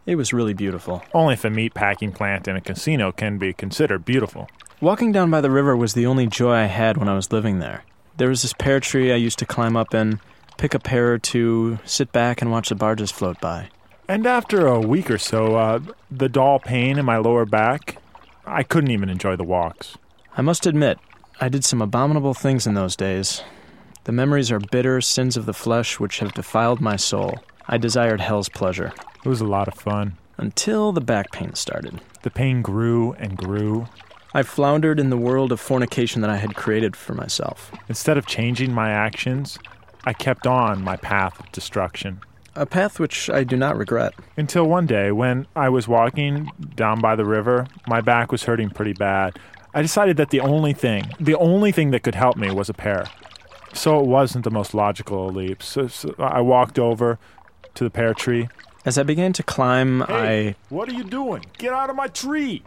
It 0.05 0.17
was 0.17 0.35
really 0.35 0.53
beautiful. 0.53 1.03
Only 1.15 1.33
if 1.33 1.47
a 1.47 1.49
meat 1.49 1.73
packing 1.73 2.13
plant 2.13 2.47
and 2.47 2.59
a 2.59 2.61
casino 2.61 3.13
can 3.13 3.39
be 3.39 3.55
considered 3.55 4.05
beautiful. 4.05 4.51
Walking 4.83 5.13
down 5.13 5.31
by 5.31 5.41
the 5.41 5.51
river 5.51 5.75
was 5.75 5.95
the 5.95 6.05
only 6.05 6.27
joy 6.27 6.53
I 6.53 6.67
had 6.67 6.99
when 6.99 7.09
I 7.09 7.15
was 7.15 7.33
living 7.33 7.61
there. 7.61 7.85
There 8.19 8.29
was 8.29 8.43
this 8.43 8.53
pear 8.53 8.81
tree 8.81 9.11
I 9.11 9.17
used 9.17 9.39
to 9.39 9.47
climb 9.47 9.79
up 9.79 9.95
in, 9.95 10.21
pick 10.59 10.75
a 10.75 10.79
pear 10.79 11.15
or 11.15 11.19
two, 11.19 11.79
sit 11.87 12.13
back 12.13 12.43
and 12.43 12.51
watch 12.51 12.69
the 12.69 12.75
barges 12.75 13.11
float 13.11 13.41
by. 13.41 13.71
And 14.09 14.25
after 14.25 14.69
a 14.69 14.79
week 14.79 15.11
or 15.11 15.19
so, 15.19 15.57
uh, 15.57 15.81
the 16.11 16.29
dull 16.29 16.61
pain 16.61 16.97
in 16.97 17.05
my 17.05 17.17
lower 17.17 17.45
back, 17.45 18.01
I 18.47 18.63
couldn't 18.63 18.93
even 18.93 19.09
enjoy 19.09 19.35
the 19.35 19.43
walks. 19.43 19.99
I 20.37 20.43
must 20.43 20.65
admit, 20.65 20.99
I 21.41 21.49
did 21.49 21.65
some 21.65 21.83
abominable 21.83 22.33
things 22.33 22.69
in 22.69 22.75
those 22.75 22.95
days. 22.95 23.43
The 24.05 24.13
memories 24.13 24.53
are 24.53 24.61
bitter 24.61 25.01
sins 25.01 25.37
of 25.37 25.47
the 25.47 25.53
flesh 25.53 25.99
which 25.99 26.21
have 26.21 26.35
defiled 26.35 26.81
my 26.81 26.95
soul. 26.95 27.41
I 27.67 27.79
desired 27.79 28.21
hell's 28.21 28.49
pleasure. 28.49 28.93
It 29.25 29.29
was 29.29 29.41
a 29.41 29.47
lot 29.47 29.67
of 29.67 29.75
fun. 29.75 30.17
Until 30.37 30.93
the 30.93 31.01
back 31.01 31.33
pain 31.33 31.55
started. 31.55 32.01
The 32.23 32.31
pain 32.31 32.63
grew 32.63 33.15
and 33.15 33.37
grew. 33.37 33.89
I 34.33 34.45
floundered 34.45 35.01
in 35.01 35.11
the 35.11 35.17
world 35.17 35.51
of 35.51 35.59
fornication 35.59 36.21
that 36.21 36.31
I 36.31 36.37
had 36.37 36.55
created 36.55 36.95
for 36.95 37.15
myself. 37.15 37.73
Instead 37.89 38.19
of 38.19 38.27
changing 38.27 38.73
my 38.73 38.91
actions, 38.91 39.59
I 40.05 40.13
kept 40.13 40.47
on 40.47 40.85
my 40.85 40.95
path 40.95 41.41
of 41.41 41.51
destruction. 41.51 42.21
A 42.57 42.65
path 42.65 42.99
which 42.99 43.29
I 43.29 43.45
do 43.45 43.55
not 43.55 43.77
regret. 43.77 44.15
Until 44.39 44.65
one 44.65 44.87
day, 44.87 45.13
when 45.13 45.47
I 45.55 45.69
was 45.69 45.87
walking 45.87 46.51
down 46.75 47.01
by 47.01 47.15
the 47.15 47.27
river, 47.27 47.67
my 47.87 48.01
back 48.01 48.33
was 48.33 48.45
hurting 48.45 48.71
pretty 48.71 48.95
bad. 48.95 49.39
I 49.75 49.83
decided 49.83 50.17
that 50.17 50.31
the 50.31 50.41
only 50.41 50.73
thing, 50.73 51.13
the 51.21 51.35
only 51.35 51.71
thing 51.71 51.91
that 51.91 52.03
could 52.03 52.15
help 52.15 52.39
me 52.39 52.51
was 52.51 52.71
a 52.71 52.75
pear. 52.75 53.05
So 53.75 54.01
it 54.01 54.07
wasn't 54.07 54.45
the 54.45 54.51
most 54.51 54.73
logical 54.73 55.29
leap. 55.29 55.63
So, 55.63 55.87
so 55.87 56.15
I 56.19 56.41
walked 56.41 56.79
over 56.79 57.19
to 57.75 57.85
the 57.85 57.91
pear 57.91 58.15
tree. 58.15 58.49
As 58.87 58.97
I 58.97 59.03
began 59.03 59.35
to 59.35 59.43
climb, 59.43 60.01
Hey, 60.09 60.57
what 60.71 60.89
are 60.89 60.95
you 60.95 61.05
doing? 61.05 61.45
Get 61.59 61.75
out 61.75 61.91
of 61.91 61.97
my 61.97 62.09
tree! 62.09 62.63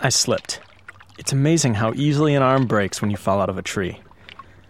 I 0.00 0.06
I 0.06 0.08
slipped. 0.10 0.60
It's 1.18 1.32
amazing 1.32 1.74
how 1.74 1.92
easily 1.94 2.36
an 2.36 2.42
arm 2.44 2.66
breaks 2.66 3.02
when 3.02 3.10
you 3.10 3.16
fall 3.16 3.40
out 3.40 3.50
of 3.50 3.58
a 3.58 3.62
tree. 3.62 4.00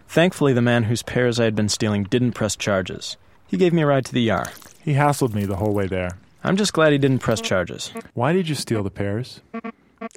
Thankfully, 0.07 0.53
the 0.53 0.61
man 0.63 0.85
whose 0.85 1.03
pears 1.03 1.39
I 1.39 1.43
had 1.43 1.55
been 1.55 1.69
stealing 1.69 2.05
didn't 2.05 2.31
press 2.31 2.55
charges. 2.55 3.17
He 3.47 3.57
gave 3.57 3.73
me 3.73 3.81
a 3.81 3.85
ride 3.87 4.05
to 4.05 4.13
the 4.13 4.21
Yar. 4.21 4.51
He 4.83 4.93
hassled 4.93 5.33
me 5.33 5.45
the 5.45 5.55
whole 5.57 5.73
way 5.73 5.87
there. 5.87 6.17
I'm 6.43 6.57
just 6.57 6.73
glad 6.73 6.91
he 6.91 6.97
didn't 6.97 7.19
press 7.19 7.41
charges. 7.41 7.91
Why 8.13 8.33
did 8.33 8.47
you 8.49 8.55
steal 8.55 8.83
the 8.83 8.89
pears? 8.91 9.41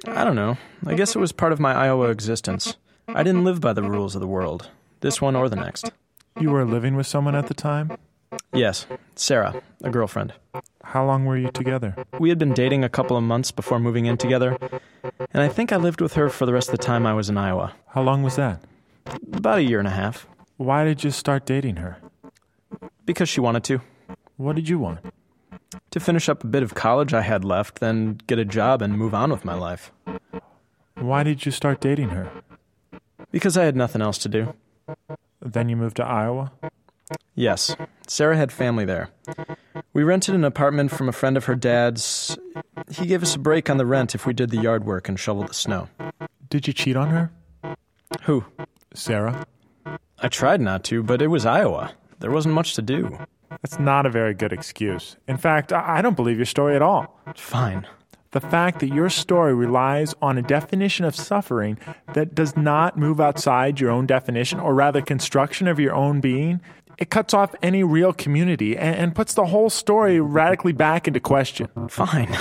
I 0.05 0.23
don't 0.23 0.35
know. 0.35 0.57
I 0.85 0.93
guess 0.93 1.15
it 1.15 1.19
was 1.19 1.31
part 1.31 1.51
of 1.51 1.59
my 1.59 1.73
Iowa 1.73 2.09
existence. 2.09 2.75
I 3.07 3.23
didn't 3.23 3.43
live 3.43 3.59
by 3.59 3.73
the 3.73 3.83
rules 3.83 4.15
of 4.15 4.21
the 4.21 4.27
world, 4.27 4.69
this 5.01 5.21
one 5.21 5.35
or 5.35 5.49
the 5.49 5.55
next. 5.55 5.91
You 6.39 6.51
were 6.51 6.65
living 6.65 6.95
with 6.95 7.07
someone 7.07 7.35
at 7.35 7.47
the 7.47 7.53
time? 7.53 7.97
Yes, 8.53 8.85
Sarah, 9.15 9.61
a 9.83 9.89
girlfriend. 9.89 10.33
How 10.83 11.05
long 11.05 11.25
were 11.25 11.37
you 11.37 11.51
together? 11.51 11.95
We 12.19 12.29
had 12.29 12.37
been 12.39 12.53
dating 12.53 12.83
a 12.83 12.89
couple 12.89 13.17
of 13.17 13.23
months 13.23 13.51
before 13.51 13.79
moving 13.79 14.05
in 14.05 14.17
together, 14.17 14.57
and 15.33 15.41
I 15.43 15.49
think 15.49 15.71
I 15.71 15.77
lived 15.77 15.99
with 15.99 16.13
her 16.13 16.29
for 16.29 16.45
the 16.45 16.53
rest 16.53 16.69
of 16.69 16.77
the 16.77 16.83
time 16.83 17.05
I 17.05 17.13
was 17.13 17.29
in 17.29 17.37
Iowa. 17.37 17.73
How 17.87 18.01
long 18.01 18.23
was 18.23 18.35
that? 18.37 18.61
About 19.33 19.59
a 19.59 19.63
year 19.63 19.79
and 19.79 19.87
a 19.87 19.91
half. 19.91 20.27
Why 20.57 20.85
did 20.85 21.03
you 21.03 21.11
start 21.11 21.45
dating 21.45 21.77
her? 21.77 21.97
Because 23.11 23.27
she 23.27 23.41
wanted 23.41 23.65
to. 23.65 23.81
What 24.37 24.55
did 24.55 24.69
you 24.69 24.79
want? 24.79 24.99
To 25.89 25.99
finish 25.99 26.29
up 26.29 26.45
a 26.45 26.47
bit 26.47 26.63
of 26.63 26.75
college 26.75 27.13
I 27.13 27.19
had 27.19 27.43
left, 27.43 27.81
then 27.81 28.21
get 28.25 28.39
a 28.39 28.45
job 28.45 28.81
and 28.81 28.97
move 28.97 29.13
on 29.13 29.31
with 29.31 29.43
my 29.43 29.53
life. 29.53 29.91
Why 30.95 31.23
did 31.23 31.45
you 31.45 31.51
start 31.51 31.81
dating 31.81 32.11
her? 32.11 32.31
Because 33.29 33.57
I 33.57 33.65
had 33.65 33.75
nothing 33.75 34.01
else 34.01 34.17
to 34.19 34.29
do. 34.29 34.53
Then 35.41 35.67
you 35.67 35.75
moved 35.75 35.97
to 35.97 36.05
Iowa? 36.05 36.53
Yes, 37.35 37.75
Sarah 38.07 38.37
had 38.37 38.49
family 38.49 38.85
there. 38.85 39.09
We 39.91 40.03
rented 40.03 40.33
an 40.33 40.45
apartment 40.45 40.91
from 40.91 41.09
a 41.09 41.11
friend 41.11 41.35
of 41.35 41.43
her 41.45 41.55
dad's. 41.55 42.37
He 42.89 43.07
gave 43.07 43.23
us 43.23 43.35
a 43.35 43.39
break 43.39 43.69
on 43.69 43.75
the 43.75 43.85
rent 43.85 44.15
if 44.15 44.25
we 44.25 44.31
did 44.31 44.51
the 44.51 44.61
yard 44.61 44.85
work 44.85 45.09
and 45.09 45.19
shoveled 45.19 45.49
the 45.49 45.53
snow. 45.53 45.89
Did 46.49 46.65
you 46.65 46.71
cheat 46.71 46.95
on 46.95 47.09
her? 47.09 47.29
Who? 48.21 48.45
Sarah? 48.93 49.45
I 50.19 50.29
tried 50.29 50.61
not 50.61 50.85
to, 50.85 51.03
but 51.03 51.21
it 51.21 51.27
was 51.27 51.45
Iowa. 51.45 51.93
There 52.21 52.31
wasn't 52.31 52.55
much 52.55 52.75
to 52.75 52.81
do. 52.81 53.17
That's 53.49 53.79
not 53.79 54.05
a 54.05 54.09
very 54.09 54.33
good 54.33 54.53
excuse. 54.53 55.17
In 55.27 55.37
fact, 55.37 55.73
I 55.73 56.01
don't 56.01 56.15
believe 56.15 56.37
your 56.37 56.45
story 56.45 56.75
at 56.75 56.81
all. 56.81 57.19
Fine. 57.35 57.85
The 58.31 58.39
fact 58.39 58.79
that 58.79 58.87
your 58.87 59.09
story 59.09 59.53
relies 59.53 60.15
on 60.21 60.37
a 60.37 60.41
definition 60.41 61.03
of 61.03 61.15
suffering 61.15 61.77
that 62.13 62.33
does 62.33 62.55
not 62.55 62.97
move 62.97 63.19
outside 63.19 63.81
your 63.81 63.91
own 63.91 64.05
definition, 64.05 64.59
or 64.59 64.73
rather, 64.73 65.01
construction 65.01 65.67
of 65.67 65.81
your 65.81 65.93
own 65.93 66.21
being, 66.21 66.61
it 66.97 67.09
cuts 67.09 67.33
off 67.33 67.53
any 67.61 67.83
real 67.83 68.13
community 68.13 68.77
and, 68.77 68.95
and 68.95 69.15
puts 69.15 69.33
the 69.33 69.47
whole 69.47 69.69
story 69.69 70.21
radically 70.21 70.71
back 70.71 71.09
into 71.09 71.19
question. 71.19 71.67
Fine. 71.89 72.33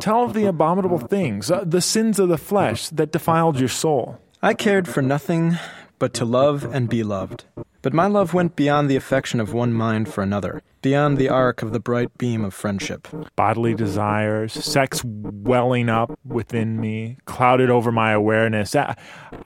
Tell 0.00 0.24
of 0.24 0.32
the 0.32 0.46
abominable 0.46 0.98
things, 0.98 1.50
uh, 1.50 1.64
the 1.64 1.80
sins 1.80 2.18
of 2.18 2.28
the 2.28 2.38
flesh 2.38 2.88
that 2.88 3.12
defiled 3.12 3.58
your 3.58 3.68
soul. 3.68 4.18
I 4.40 4.54
cared 4.54 4.88
for 4.88 5.02
nothing 5.02 5.58
but 5.98 6.14
to 6.14 6.24
love 6.24 6.64
and 6.64 6.88
be 6.88 7.02
loved. 7.02 7.44
But 7.80 7.92
my 7.92 8.06
love 8.06 8.34
went 8.34 8.56
beyond 8.56 8.90
the 8.90 8.96
affection 8.96 9.38
of 9.38 9.52
one 9.52 9.72
mind 9.72 10.12
for 10.12 10.22
another, 10.22 10.62
beyond 10.82 11.16
the 11.16 11.28
arc 11.28 11.62
of 11.62 11.72
the 11.72 11.78
bright 11.78 12.16
beam 12.18 12.44
of 12.44 12.52
friendship. 12.52 13.06
Bodily 13.36 13.74
desires, 13.74 14.52
sex 14.52 15.02
welling 15.04 15.88
up 15.88 16.18
within 16.24 16.80
me, 16.80 17.18
clouded 17.24 17.70
over 17.70 17.92
my 17.92 18.10
awareness. 18.10 18.74
Uh, 18.74 18.94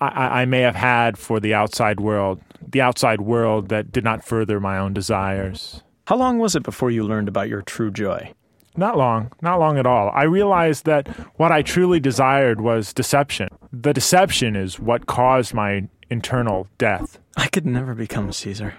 I, 0.00 0.06
I, 0.06 0.42
I 0.42 0.44
may 0.46 0.60
have 0.60 0.76
had 0.76 1.18
for 1.18 1.40
the 1.40 1.52
outside 1.52 2.00
world, 2.00 2.40
the 2.66 2.80
outside 2.80 3.20
world 3.20 3.68
that 3.68 3.92
did 3.92 4.04
not 4.04 4.24
further 4.24 4.60
my 4.60 4.78
own 4.78 4.94
desires. 4.94 5.82
How 6.06 6.16
long 6.16 6.38
was 6.38 6.56
it 6.56 6.62
before 6.62 6.90
you 6.90 7.04
learned 7.04 7.28
about 7.28 7.48
your 7.48 7.62
true 7.62 7.90
joy? 7.90 8.32
Not 8.74 8.96
long, 8.96 9.30
not 9.42 9.60
long 9.60 9.78
at 9.78 9.86
all. 9.86 10.10
I 10.14 10.22
realized 10.22 10.86
that 10.86 11.06
what 11.36 11.52
I 11.52 11.60
truly 11.60 12.00
desired 12.00 12.62
was 12.62 12.94
deception. 12.94 13.48
The 13.70 13.92
deception 13.92 14.56
is 14.56 14.80
what 14.80 15.06
caused 15.06 15.52
my 15.52 15.88
internal 16.08 16.66
death. 16.78 17.18
I 17.36 17.48
could 17.48 17.66
never 17.66 17.94
become 17.94 18.32
Caesar. 18.32 18.74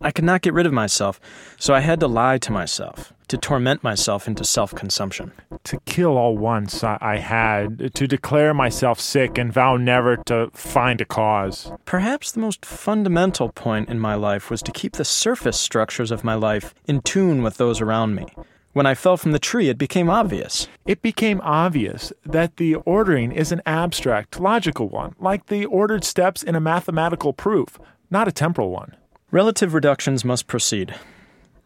I 0.00 0.10
could 0.10 0.24
not 0.24 0.40
get 0.40 0.54
rid 0.54 0.66
of 0.66 0.72
myself, 0.72 1.20
so 1.58 1.74
I 1.74 1.80
had 1.80 2.00
to 2.00 2.06
lie 2.06 2.38
to 2.38 2.52
myself, 2.52 3.12
to 3.28 3.36
torment 3.36 3.84
myself 3.84 4.26
into 4.26 4.44
self 4.44 4.74
consumption. 4.74 5.32
To 5.64 5.78
kill 5.80 6.16
all 6.16 6.38
once 6.38 6.82
I, 6.82 6.96
I 7.00 7.16
had, 7.18 7.94
to 7.94 8.06
declare 8.06 8.54
myself 8.54 8.98
sick 8.98 9.36
and 9.36 9.52
vow 9.52 9.76
never 9.76 10.16
to 10.16 10.50
find 10.54 11.00
a 11.02 11.04
cause. 11.04 11.70
Perhaps 11.84 12.32
the 12.32 12.40
most 12.40 12.64
fundamental 12.64 13.50
point 13.50 13.90
in 13.90 13.98
my 14.00 14.14
life 14.14 14.50
was 14.50 14.62
to 14.62 14.72
keep 14.72 14.94
the 14.94 15.04
surface 15.04 15.60
structures 15.60 16.10
of 16.10 16.24
my 16.24 16.34
life 16.34 16.74
in 16.86 17.02
tune 17.02 17.42
with 17.42 17.58
those 17.58 17.82
around 17.82 18.14
me. 18.14 18.26
When 18.72 18.86
I 18.86 18.94
fell 18.94 19.16
from 19.16 19.32
the 19.32 19.40
tree, 19.40 19.68
it 19.68 19.78
became 19.78 20.08
obvious. 20.08 20.68
It 20.86 21.02
became 21.02 21.40
obvious 21.42 22.12
that 22.24 22.56
the 22.56 22.76
ordering 22.76 23.32
is 23.32 23.50
an 23.50 23.62
abstract, 23.66 24.38
logical 24.38 24.88
one, 24.88 25.16
like 25.18 25.46
the 25.46 25.64
ordered 25.64 26.04
steps 26.04 26.44
in 26.44 26.54
a 26.54 26.60
mathematical 26.60 27.32
proof, 27.32 27.80
not 28.10 28.28
a 28.28 28.32
temporal 28.32 28.70
one. 28.70 28.94
Relative 29.32 29.74
reductions 29.74 30.24
must 30.24 30.46
proceed. 30.46 30.94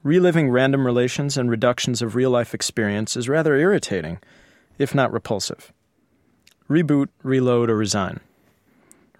Reliving 0.03 0.51
random 0.51 0.87
relations 0.87 1.37
and 1.37 1.51
reductions 1.51 2.01
of 2.01 2.15
real 2.15 2.31
life 2.31 2.55
experience 2.55 3.17
is 3.17 3.29
rather 3.29 3.55
irritating, 3.55 4.19
if 4.79 4.95
not 4.95 5.13
repulsive. 5.13 5.73
Reboot, 6.71 7.09
reload, 7.23 7.69
or 7.69 7.77
resign. 7.77 8.21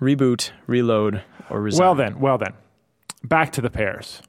Reboot, 0.01 0.53
reload, 0.67 1.23
or 1.51 1.61
resign. 1.61 1.81
Well, 1.81 1.95
then, 1.95 2.19
well, 2.19 2.39
then. 2.39 2.55
Back 3.23 3.53
to 3.53 3.61
the 3.61 3.71
pears. 3.71 4.23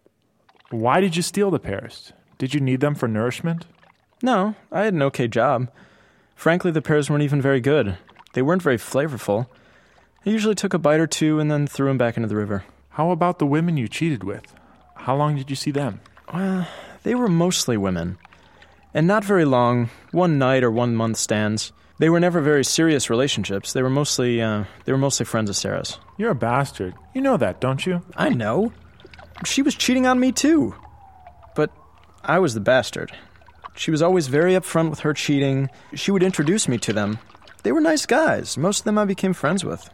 Why 0.72 1.00
did 1.00 1.16
you 1.16 1.22
steal 1.22 1.52
the 1.52 1.60
pears? 1.60 2.12
Did 2.38 2.54
you 2.54 2.60
need 2.60 2.82
them 2.82 2.96
for 2.96 3.08
nourishment? 3.08 3.66
No, 4.22 4.56
I 4.72 4.84
had 4.84 4.94
an 4.94 5.02
okay 5.04 5.28
job. 5.28 5.70
Frankly, 6.36 6.72
the 6.72 6.82
pears 6.82 7.10
weren't 7.10 7.24
even 7.24 7.42
very 7.42 7.62
good. 7.62 7.98
They 8.34 8.42
weren't 8.42 8.62
very 8.62 8.78
flavorful. 8.78 9.48
I 10.26 10.30
usually 10.30 10.56
took 10.56 10.74
a 10.74 10.80
bite 10.80 11.00
or 11.00 11.08
two 11.08 11.40
and 11.40 11.50
then 11.50 11.68
threw 11.68 11.88
them 11.88 11.98
back 11.98 12.18
into 12.18 12.28
the 12.28 12.36
river. 12.36 12.66
How 12.90 13.12
about 13.12 13.40
the 13.40 13.46
women 13.46 13.78
you 13.78 13.88
cheated 13.88 14.24
with? 14.24 14.54
How 14.96 15.16
long 15.16 15.36
did 15.36 15.50
you 15.50 15.56
see 15.56 15.72
them? 15.72 16.02
Well, 16.34 16.68
they 17.04 17.16
were 17.16 17.28
mostly 17.28 17.78
women. 17.78 18.18
And 18.94 19.08
not 19.08 19.24
very 19.24 19.46
long, 19.46 19.90
one 20.12 20.38
night 20.38 20.64
or 20.64 20.72
one 20.72 20.96
month 20.96 21.18
stands. 21.18 21.72
They 22.00 22.10
were 22.10 22.20
never 22.20 22.42
very 22.42 22.64
serious 22.64 23.10
relationships. 23.10 23.74
They 23.74 23.82
were 23.82 23.90
mostly 23.90 24.42
uh, 24.42 24.66
they 24.84 24.92
were 24.92 24.98
mostly 24.98 25.26
friends 25.26 25.50
of 25.50 25.56
Sarah's. 25.56 26.00
You're 26.18 26.32
a 26.32 26.36
bastard. 26.36 26.94
You 27.14 27.22
know 27.22 27.38
that, 27.38 27.62
don't 27.62 27.86
you? 27.86 28.02
I 28.18 28.30
know. 28.30 28.74
She 29.46 29.62
was 29.62 29.76
cheating 29.76 30.06
on 30.06 30.20
me 30.20 30.32
too. 30.32 30.76
I 32.28 32.40
was 32.40 32.56
the 32.56 32.60
bastard. 32.60 33.12
She 33.76 33.92
was 33.92 34.02
always 34.02 34.28
very 34.28 34.54
upfront 34.54 34.90
with 34.90 35.02
her 35.02 35.14
cheating. 35.14 35.70
She 35.94 36.10
would 36.10 36.24
introduce 36.24 36.68
me 36.68 36.80
to 36.80 36.92
them. 36.92 37.20
They 37.62 37.72
were 37.72 37.82
nice 37.82 38.08
guys. 38.08 38.58
Most 38.58 38.80
of 38.80 38.86
them 38.86 38.98
I 38.98 39.06
became 39.06 39.34
friends 39.34 39.64
with. 39.64 39.88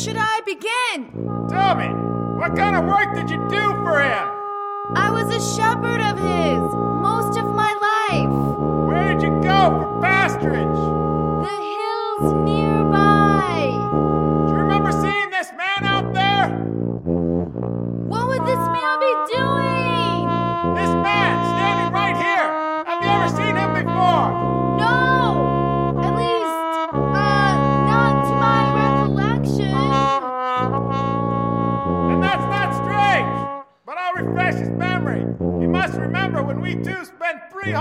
Should 0.00 0.16
I 0.16 0.40
begin? 0.46 1.12
Tell 1.50 1.74
me, 1.74 1.88
what 2.38 2.56
kind 2.56 2.74
of 2.74 2.86
work 2.86 3.14
did 3.14 3.28
you 3.28 3.36
do 3.50 3.64
for 3.84 4.00
him? 4.00 4.28
I 4.96 5.10
was 5.10 5.28
a 5.28 5.56
shepherd 5.56 6.00
of 6.00 6.16
his 6.18 6.74
most 7.02 7.36
of 7.36 7.44
my 7.54 7.72
life. 8.08 8.88
Where 8.88 9.12
did 9.12 9.22
you 9.22 9.42
go 9.42 9.68
for 9.68 10.00
pasturage? 10.00 10.89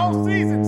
Spent 0.10 0.24
three 0.26 0.59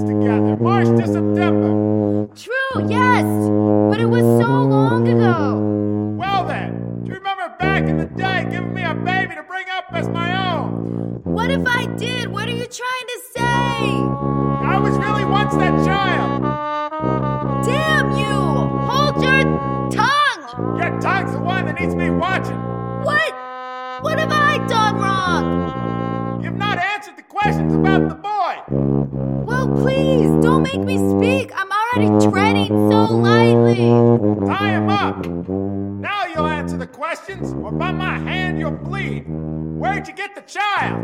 him 34.71 34.89
up. 34.89 35.25
Now 35.25 36.25
you'll 36.25 36.47
answer 36.47 36.77
the 36.77 36.87
questions, 36.87 37.53
or 37.53 37.71
by 37.71 37.91
my 37.91 38.17
hand 38.17 38.59
you'll 38.59 38.71
bleed. 38.71 39.25
Where'd 39.27 40.07
you 40.07 40.13
get 40.13 40.35
the 40.35 40.41
child? 40.41 40.99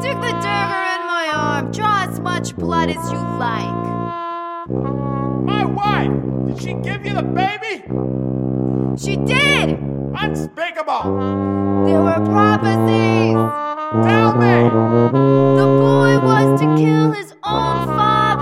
Stick 0.00 0.16
the 0.16 0.32
dagger 0.40 0.82
in 0.96 1.06
my 1.06 1.30
arm. 1.34 1.72
Draw 1.72 2.06
as 2.08 2.20
much 2.20 2.56
blood 2.56 2.88
as 2.90 3.12
you 3.12 3.18
like. 3.38 3.84
My 5.44 5.64
wife. 5.64 6.12
Did 6.46 6.62
she 6.62 6.74
give 6.74 7.04
you 7.04 7.14
the 7.14 7.22
baby? 7.22 7.84
She 8.96 9.16
did! 9.16 9.78
Unspeakable. 10.14 11.04
There 11.86 12.02
were 12.02 12.20
prophecies. 12.26 13.36
Tell 14.06 14.34
me. 14.36 14.68
The 15.60 15.68
boy 15.84 16.18
was 16.24 16.60
to 16.60 16.66
kill 16.76 17.12
his 17.12 17.32
own 17.44 17.86
father 17.86 18.39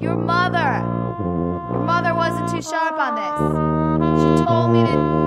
Your 0.00 0.16
mother. 0.16 0.80
Your 1.70 1.84
mother 1.84 2.14
wasn't 2.14 2.48
too 2.48 2.62
sharp 2.62 2.98
on 2.98 3.16
this. 3.16 4.40
She 4.40 4.44
told 4.46 4.72
me 4.72 4.80
to 4.86 5.19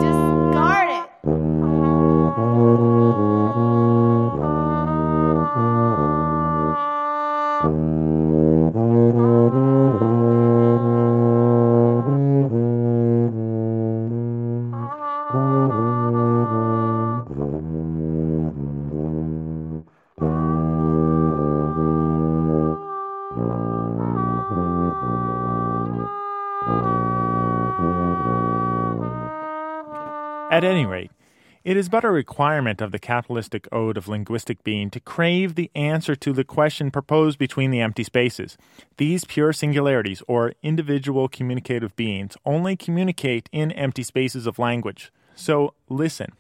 it 31.74 31.78
is 31.78 31.90
but 31.90 32.04
a 32.04 32.12
requirement 32.12 32.82
of 32.82 32.92
the 32.92 33.00
capitalistic 33.00 33.68
ode 33.72 33.98
of 33.98 34.08
linguistic 34.08 34.64
being 34.64 34.92
to 34.92 35.00
crave 35.00 35.56
the 35.56 35.72
answer 35.74 36.16
to 36.16 36.32
the 36.32 36.44
question 36.44 36.92
proposed 36.92 37.40
between 37.40 37.72
the 37.72 37.82
empty 37.82 38.04
spaces. 38.04 38.60
These 38.98 39.26
pure 39.26 39.52
singularities, 39.54 40.22
or 40.28 40.54
individual 40.62 41.28
communicative 41.28 41.96
beings, 41.96 42.38
only 42.46 42.76
communicate 42.76 43.50
in 43.52 43.72
empty 43.72 44.04
spaces 44.04 44.46
of 44.46 44.60
language. 44.60 45.12
So 45.34 45.74
listen, 45.90 46.34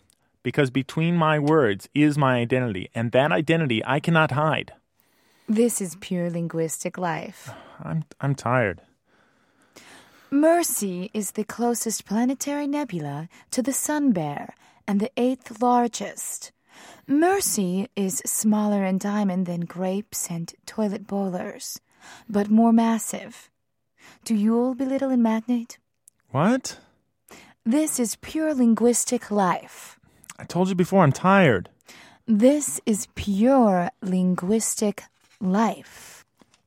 because 0.43 0.69
between 0.69 1.15
my 1.15 1.39
words 1.39 1.89
is 1.95 2.15
my 2.15 2.35
identity, 2.35 2.91
and 2.93 3.11
that 3.13 3.31
identity 3.31 3.83
I 3.83 3.99
cannot 3.99 4.33
hide. 4.33 4.73
This 5.49 5.81
is 5.81 5.97
pure 5.99 6.29
linguistic 6.29 6.95
life. 6.99 7.49
I'm, 7.83 8.05
I'm 8.21 8.35
tired. 8.35 8.81
Mercy 10.29 11.09
is 11.11 11.31
the 11.31 11.43
closest 11.43 12.05
planetary 12.05 12.67
nebula 12.67 13.29
to 13.49 13.63
the 13.63 13.73
Sun 13.73 14.11
Bear 14.11 14.53
and 14.87 14.99
the 14.99 15.11
eighth 15.17 15.61
largest. 15.61 16.51
Mercy 17.07 17.87
is 17.95 18.21
smaller 18.25 18.85
in 18.85 18.97
diamond 18.97 19.45
than 19.45 19.61
grapes 19.61 20.29
and 20.29 20.53
toilet 20.65 21.05
bowlers, 21.07 21.79
but 22.29 22.49
more 22.49 22.73
massive. 22.73 23.49
Do 24.25 24.35
you 24.35 24.57
all 24.57 24.73
belittle 24.73 25.09
in 25.09 25.21
magnate? 25.21 25.77
What? 26.31 26.77
This 27.65 27.99
is 27.99 28.15
pure 28.17 28.53
linguistic 28.53 29.31
life. 29.31 29.99
I 30.39 30.45
told 30.45 30.69
you 30.69 30.75
before, 30.75 31.03
I'm 31.03 31.11
tired. 31.11 31.69
This 32.25 32.81
is 32.85 33.07
pure 33.15 33.89
linguistic 34.01 35.03
life. 35.39 36.25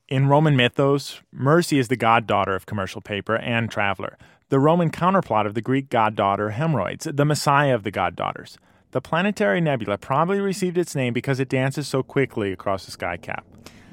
In 0.08 0.28
Roman 0.28 0.54
mythos, 0.54 1.20
Mercy 1.32 1.78
is 1.78 1.88
the 1.88 1.96
goddaughter 1.96 2.54
of 2.54 2.66
commercial 2.66 3.00
paper 3.00 3.36
and 3.36 3.70
traveler, 3.70 4.16
the 4.48 4.58
Roman 4.58 4.90
counterplot 4.90 5.46
of 5.46 5.54
the 5.54 5.60
Greek 5.60 5.88
goddaughter 5.88 6.50
Hemorrhoids, 6.50 7.08
the 7.12 7.24
messiah 7.24 7.74
of 7.74 7.82
the 7.82 7.90
goddaughters. 7.90 8.58
The 8.92 9.00
planetary 9.00 9.60
nebula 9.60 9.98
probably 9.98 10.40
received 10.40 10.78
its 10.78 10.94
name 10.94 11.12
because 11.12 11.40
it 11.40 11.48
dances 11.48 11.88
so 11.88 12.02
quickly 12.02 12.52
across 12.52 12.84
the 12.84 12.92
sky 12.92 13.16
cap. 13.16 13.44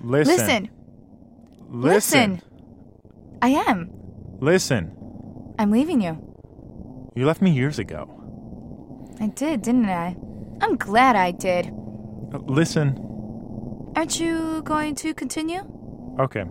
Listen. 0.01 0.69
Listen. 1.69 2.41
Listen. 2.41 2.41
I 3.41 3.49
am. 3.49 3.89
Listen. 4.39 4.95
I'm 5.57 5.71
leaving 5.71 6.01
you. 6.01 6.17
You 7.15 7.25
left 7.25 7.41
me 7.41 7.51
years 7.51 7.79
ago. 7.79 8.09
I 9.19 9.27
did, 9.27 9.61
didn't 9.61 9.89
I? 9.89 10.15
I'm 10.61 10.75
glad 10.77 11.15
I 11.15 11.31
did. 11.31 11.71
Listen. 12.47 12.97
Aren't 13.95 14.19
you 14.19 14.61
going 14.63 14.95
to 14.95 15.13
continue? 15.13 15.61
Okay. 16.19 16.45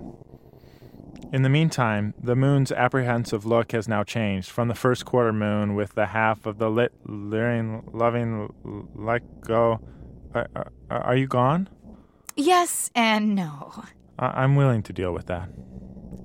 In 1.31 1.43
the 1.43 1.49
meantime, 1.49 2.15
the 2.23 2.37
moon's 2.37 2.73
apprehensive 2.73 3.47
look 3.47 3.73
has 3.73 3.89
now 3.89 4.03
changed 4.03 4.51
from 4.51 4.69
the 4.69 4.75
first 4.75 5.05
quarter 5.05 5.33
moon 5.33 5.75
with 5.75 5.95
the 5.95 6.07
half 6.07 6.47
of 6.47 6.59
the 6.59 6.71
lit, 6.71 6.93
leering, 7.07 7.89
loving, 7.93 8.53
let 8.95 9.41
go. 9.41 9.81
Are, 10.35 10.49
are, 10.57 10.73
are 10.91 11.17
you 11.17 11.27
gone? 11.27 11.69
Yes 12.37 12.91
and 12.95 13.35
no. 13.35 13.85
I, 14.19 14.43
I'm 14.43 14.57
willing 14.57 14.83
to 14.85 14.93
deal 14.93 15.13
with 15.13 15.27
that. 15.27 15.49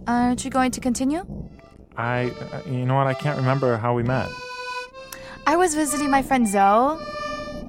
Aren't 0.08 0.44
you 0.44 0.52
going 0.52 0.72
to 0.72 0.80
continue? 0.80 1.26
I, 1.96 2.32
you 2.66 2.86
know 2.86 2.96
what? 2.96 3.08
I 3.08 3.14
can't 3.14 3.38
remember 3.38 3.78
how 3.78 3.94
we 3.94 4.04
met. 4.04 4.30
I 5.46 5.56
was 5.56 5.76
visiting 5.76 6.12
my 6.12 6.22
friend 6.22 6.48
Zoe, 6.48 7.02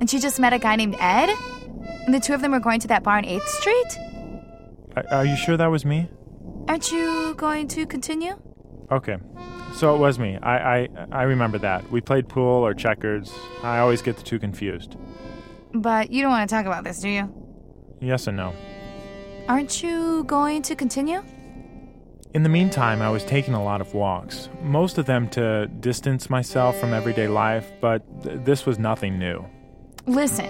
and 0.01 0.11
she 0.11 0.19
just 0.19 0.39
met 0.41 0.53
a 0.53 0.59
guy 0.59 0.77
named 0.77 0.97
Ed, 0.99 1.31
and 2.05 2.13
the 2.13 2.21
two 2.21 2.35
of 2.35 2.41
them 2.41 2.53
were 2.53 2.61
going 2.61 2.81
to 2.81 2.89
that 2.89 3.03
bar 3.03 3.17
on 3.17 3.25
8th 3.25 3.47
Street. 3.47 3.99
Are, 4.97 5.05
are 5.11 5.25
you 5.25 5.37
sure 5.37 5.57
that 5.57 5.69
was 5.69 5.85
me? 5.85 6.09
Aren't 6.69 6.93
you 6.93 7.35
going 7.35 7.67
to 7.69 7.87
continue? 7.87 8.39
Okay. 8.91 9.17
So 9.75 9.95
it 9.95 9.99
was 9.99 10.19
me. 10.19 10.39
I, 10.43 10.77
I, 10.81 10.89
I 11.13 11.23
remember 11.23 11.59
that. 11.59 11.91
We 11.91 12.01
played 12.01 12.29
pool 12.29 12.67
or 12.67 12.75
checkers. 12.75 13.33
I 13.63 13.79
always 13.79 14.03
get 14.03 14.17
the 14.17 14.23
two 14.23 14.39
confused. 14.39 14.97
But 15.75 16.11
you 16.11 16.23
don't 16.23 16.31
want 16.31 16.49
to 16.49 16.55
talk 16.55 16.67
about 16.67 16.85
this, 16.85 17.01
do 17.01 17.09
you? 17.09 17.33
Yes 18.01 18.27
and 18.27 18.37
no. 18.37 18.55
Aren't 19.49 19.83
you 19.83 20.25
going 20.25 20.63
to 20.63 20.75
continue? 20.77 21.23
In 22.35 22.43
the 22.43 22.49
meantime, 22.51 23.01
I 23.01 23.09
was 23.09 23.25
taking 23.25 23.55
a 23.55 23.63
lot 23.65 23.81
of 23.81 23.95
walks, 23.95 24.51
most 24.63 24.99
of 24.99 25.07
them 25.07 25.29
to 25.31 25.67
distance 25.81 26.29
myself 26.29 26.79
from 26.79 26.93
everyday 26.93 27.27
life, 27.27 27.73
but 27.81 28.03
th- 28.23 28.41
this 28.45 28.67
was 28.67 28.79
nothing 28.79 29.19
new. 29.19 29.45
Listen, 30.07 30.47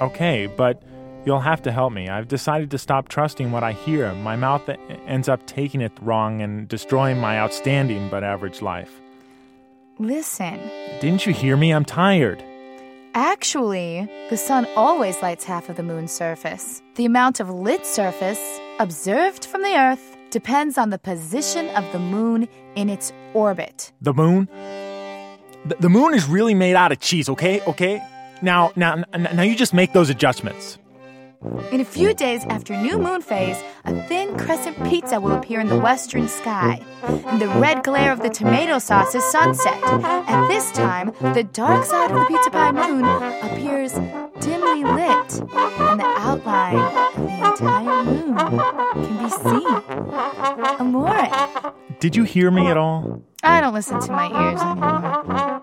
Okay, 0.00 0.46
but 0.46 0.82
you'll 1.28 1.40
have 1.40 1.60
to 1.60 1.70
help 1.70 1.92
me. 1.92 2.08
I've 2.08 2.26
decided 2.26 2.70
to 2.70 2.78
stop 2.78 3.08
trusting 3.10 3.52
what 3.52 3.62
I 3.62 3.72
hear. 3.72 4.14
My 4.14 4.34
mouth 4.34 4.66
ends 5.06 5.28
up 5.28 5.46
taking 5.46 5.82
it 5.82 5.92
wrong 6.00 6.40
and 6.40 6.66
destroying 6.66 7.18
my 7.20 7.38
outstanding 7.38 8.08
but 8.08 8.24
average 8.24 8.62
life. 8.62 8.90
listen. 9.98 10.58
Didn't 11.02 11.26
you 11.26 11.34
hear 11.34 11.54
me? 11.58 11.70
I'm 11.70 11.84
tired. 11.84 12.42
Actually, 13.14 14.08
the 14.30 14.38
sun 14.38 14.66
always 14.74 15.20
lights 15.20 15.44
half 15.44 15.68
of 15.68 15.76
the 15.76 15.82
moon's 15.82 16.12
surface. 16.12 16.80
The 16.94 17.04
amount 17.04 17.40
of 17.40 17.50
lit 17.50 17.84
surface 17.84 18.42
observed 18.78 19.44
from 19.44 19.62
the 19.62 19.76
Earth 19.76 20.16
depends 20.30 20.78
on 20.78 20.88
the 20.88 20.98
position 20.98 21.68
of 21.76 21.84
the 21.92 21.98
moon 21.98 22.48
in 22.74 22.88
its 22.88 23.12
orbit. 23.34 23.92
The 24.00 24.14
moon? 24.14 24.48
The 25.78 25.90
moon 25.90 26.14
is 26.14 26.24
really 26.26 26.54
made 26.54 26.74
out 26.74 26.90
of 26.90 27.00
cheese, 27.00 27.28
okay? 27.28 27.60
Okay? 27.66 28.00
Now, 28.40 28.72
now, 28.76 29.04
now 29.14 29.42
you 29.42 29.54
just 29.56 29.74
make 29.74 29.92
those 29.92 30.08
adjustments. 30.08 30.78
In 31.70 31.80
a 31.80 31.84
few 31.84 32.14
days 32.14 32.44
after 32.46 32.76
new 32.76 32.98
moon 32.98 33.22
phase, 33.22 33.62
a 33.84 33.94
thin 34.08 34.36
crescent 34.36 34.76
pizza 34.88 35.20
will 35.20 35.36
appear 35.36 35.60
in 35.60 35.68
the 35.68 35.78
western 35.78 36.26
sky. 36.26 36.80
And 37.02 37.40
the 37.40 37.46
red 37.46 37.84
glare 37.84 38.10
of 38.10 38.22
the 38.22 38.28
tomato 38.28 38.80
sauce 38.80 39.14
is 39.14 39.22
sunset. 39.24 39.80
At 39.84 40.48
this 40.48 40.72
time, 40.72 41.12
the 41.20 41.44
dark 41.44 41.84
side 41.84 42.10
of 42.10 42.18
the 42.18 42.26
pizza 42.26 42.50
pie 42.50 42.72
moon 42.72 43.04
appears 43.04 43.92
dimly 44.40 44.82
lit, 44.82 45.40
and 45.40 46.00
the 46.00 46.12
outline 46.18 46.74
of 46.76 47.14
the 47.24 47.38
entire 47.46 48.02
moon 48.04 48.34
can 48.36 49.18
be 49.22 49.30
seen. 49.30 49.82
Amore. 50.80 51.28
Did 52.00 52.16
you 52.16 52.24
hear 52.24 52.50
me 52.50 52.66
at 52.66 52.76
all? 52.76 53.22
I 53.44 53.60
don't 53.60 53.74
listen 53.74 54.00
to 54.00 54.10
my 54.10 54.26
ears 54.26 54.60
anymore. 54.60 55.62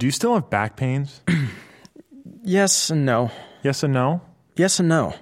Do 0.00 0.06
you 0.06 0.12
still 0.12 0.32
have 0.32 0.48
back 0.48 0.76
pains? 0.76 1.20
Yes 2.42 2.88
and 2.88 3.04
no. 3.04 3.30
yes 3.62 3.82
and 3.82 3.92
no? 3.92 4.22
Yes 4.56 4.80
and 4.80 4.88
no. 4.88 5.14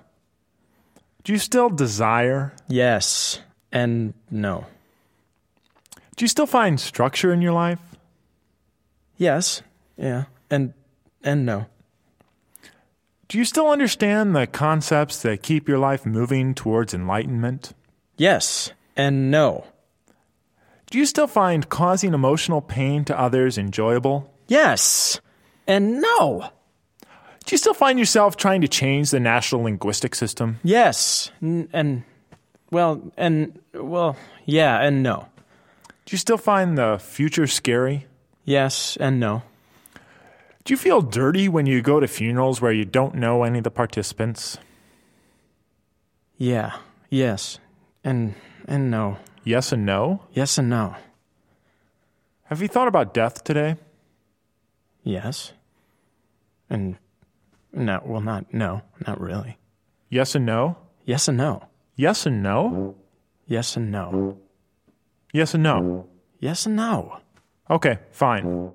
Do 1.24 1.32
you 1.32 1.38
still 1.40 1.68
desire? 1.68 2.54
Yes 2.68 3.40
and 3.72 4.14
no. 4.30 4.66
Do 6.14 6.24
you 6.24 6.28
still 6.28 6.46
find 6.46 6.78
structure 6.78 7.32
in 7.32 7.42
your 7.42 7.52
life? 7.52 7.80
Yes. 9.16 9.62
Yeah. 9.96 10.26
And 10.48 10.74
and 11.24 11.44
no. 11.44 11.66
Do 13.26 13.36
you 13.36 13.44
still 13.44 13.68
understand 13.68 14.36
the 14.36 14.46
concepts 14.46 15.20
that 15.22 15.42
keep 15.42 15.68
your 15.68 15.78
life 15.78 16.06
moving 16.06 16.54
towards 16.54 16.94
enlightenment? 16.94 17.72
Yes 18.16 18.70
and 18.96 19.28
no. 19.28 19.66
Do 20.88 20.98
you 20.98 21.04
still 21.04 21.26
find 21.26 21.68
causing 21.68 22.14
emotional 22.14 22.60
pain 22.60 23.04
to 23.06 23.18
others 23.18 23.58
enjoyable? 23.58 24.32
Yes. 24.48 25.20
And 25.66 26.00
no. 26.00 26.50
Do 27.44 27.54
you 27.54 27.58
still 27.58 27.74
find 27.74 27.98
yourself 27.98 28.36
trying 28.36 28.62
to 28.62 28.68
change 28.68 29.10
the 29.10 29.20
national 29.20 29.62
linguistic 29.62 30.14
system? 30.14 30.58
Yes. 30.64 31.30
N- 31.42 31.68
and, 31.72 32.02
well, 32.70 33.00
and, 33.16 33.58
well, 33.72 34.16
yeah, 34.44 34.80
and 34.80 35.02
no. 35.02 35.28
Do 36.04 36.14
you 36.14 36.18
still 36.18 36.38
find 36.38 36.76
the 36.76 36.98
future 36.98 37.46
scary? 37.46 38.06
Yes 38.44 38.96
and 38.98 39.20
no. 39.20 39.42
Do 40.64 40.72
you 40.72 40.78
feel 40.78 41.02
dirty 41.02 41.48
when 41.48 41.66
you 41.66 41.82
go 41.82 42.00
to 42.00 42.08
funerals 42.08 42.60
where 42.62 42.72
you 42.72 42.86
don't 42.86 43.14
know 43.14 43.42
any 43.42 43.58
of 43.58 43.64
the 43.64 43.70
participants? 43.70 44.56
Yeah. 46.38 46.76
Yes. 47.10 47.58
And, 48.04 48.34
and 48.66 48.90
no. 48.90 49.18
Yes 49.44 49.72
and 49.72 49.84
no? 49.84 50.20
Yes 50.32 50.56
and 50.56 50.70
no. 50.70 50.96
Have 52.44 52.62
you 52.62 52.68
thought 52.68 52.88
about 52.88 53.12
death 53.12 53.44
today? 53.44 53.76
Yes. 55.08 55.54
And, 56.68 56.98
no, 57.72 58.02
well, 58.04 58.20
not, 58.20 58.52
no, 58.52 58.82
not 59.06 59.18
really. 59.18 59.56
Yes 60.10 60.34
and 60.34 60.44
no? 60.44 60.76
Yes 61.06 61.28
and 61.28 61.38
no. 61.38 61.62
Yes 61.96 62.26
and 62.26 62.42
no? 62.42 62.94
Yes 63.46 63.74
and 63.74 63.90
no. 63.90 64.36
Yes 65.32 65.54
and 65.54 65.62
no. 65.62 66.06
Yes 66.40 66.66
and 66.66 66.76
no. 66.76 67.20
Okay, 67.70 67.96
fine. 68.10 68.72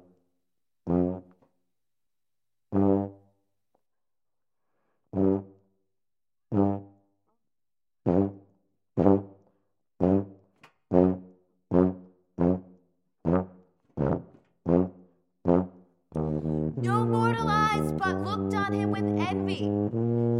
Looked 18.35 18.55
on 18.55 18.73
him 18.73 18.91
with 18.91 19.03
envy. 19.29 19.69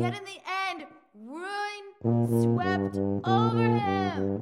Yet 0.02 0.18
in 0.18 0.26
the 0.26 0.40
end, 0.70 0.88
ruin 1.14 1.84
swept 2.42 2.98
over 3.26 3.62
him. 3.62 4.42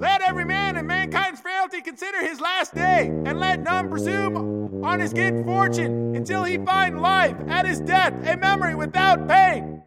Let 0.00 0.22
every 0.22 0.46
man 0.46 0.76
in 0.76 0.86
mankind's 0.86 1.40
frailty 1.40 1.82
consider 1.82 2.22
his 2.26 2.40
last 2.40 2.74
day, 2.74 3.08
and 3.08 3.38
let 3.38 3.60
none 3.60 3.90
presume 3.90 4.82
on 4.84 5.00
his 5.00 5.12
good 5.12 5.44
fortune 5.44 6.16
until 6.16 6.44
he 6.44 6.56
find 6.58 7.02
life 7.02 7.36
at 7.48 7.66
his 7.66 7.80
death 7.80 8.14
a 8.26 8.36
memory 8.36 8.74
without 8.74 9.28
pain. 9.28 9.82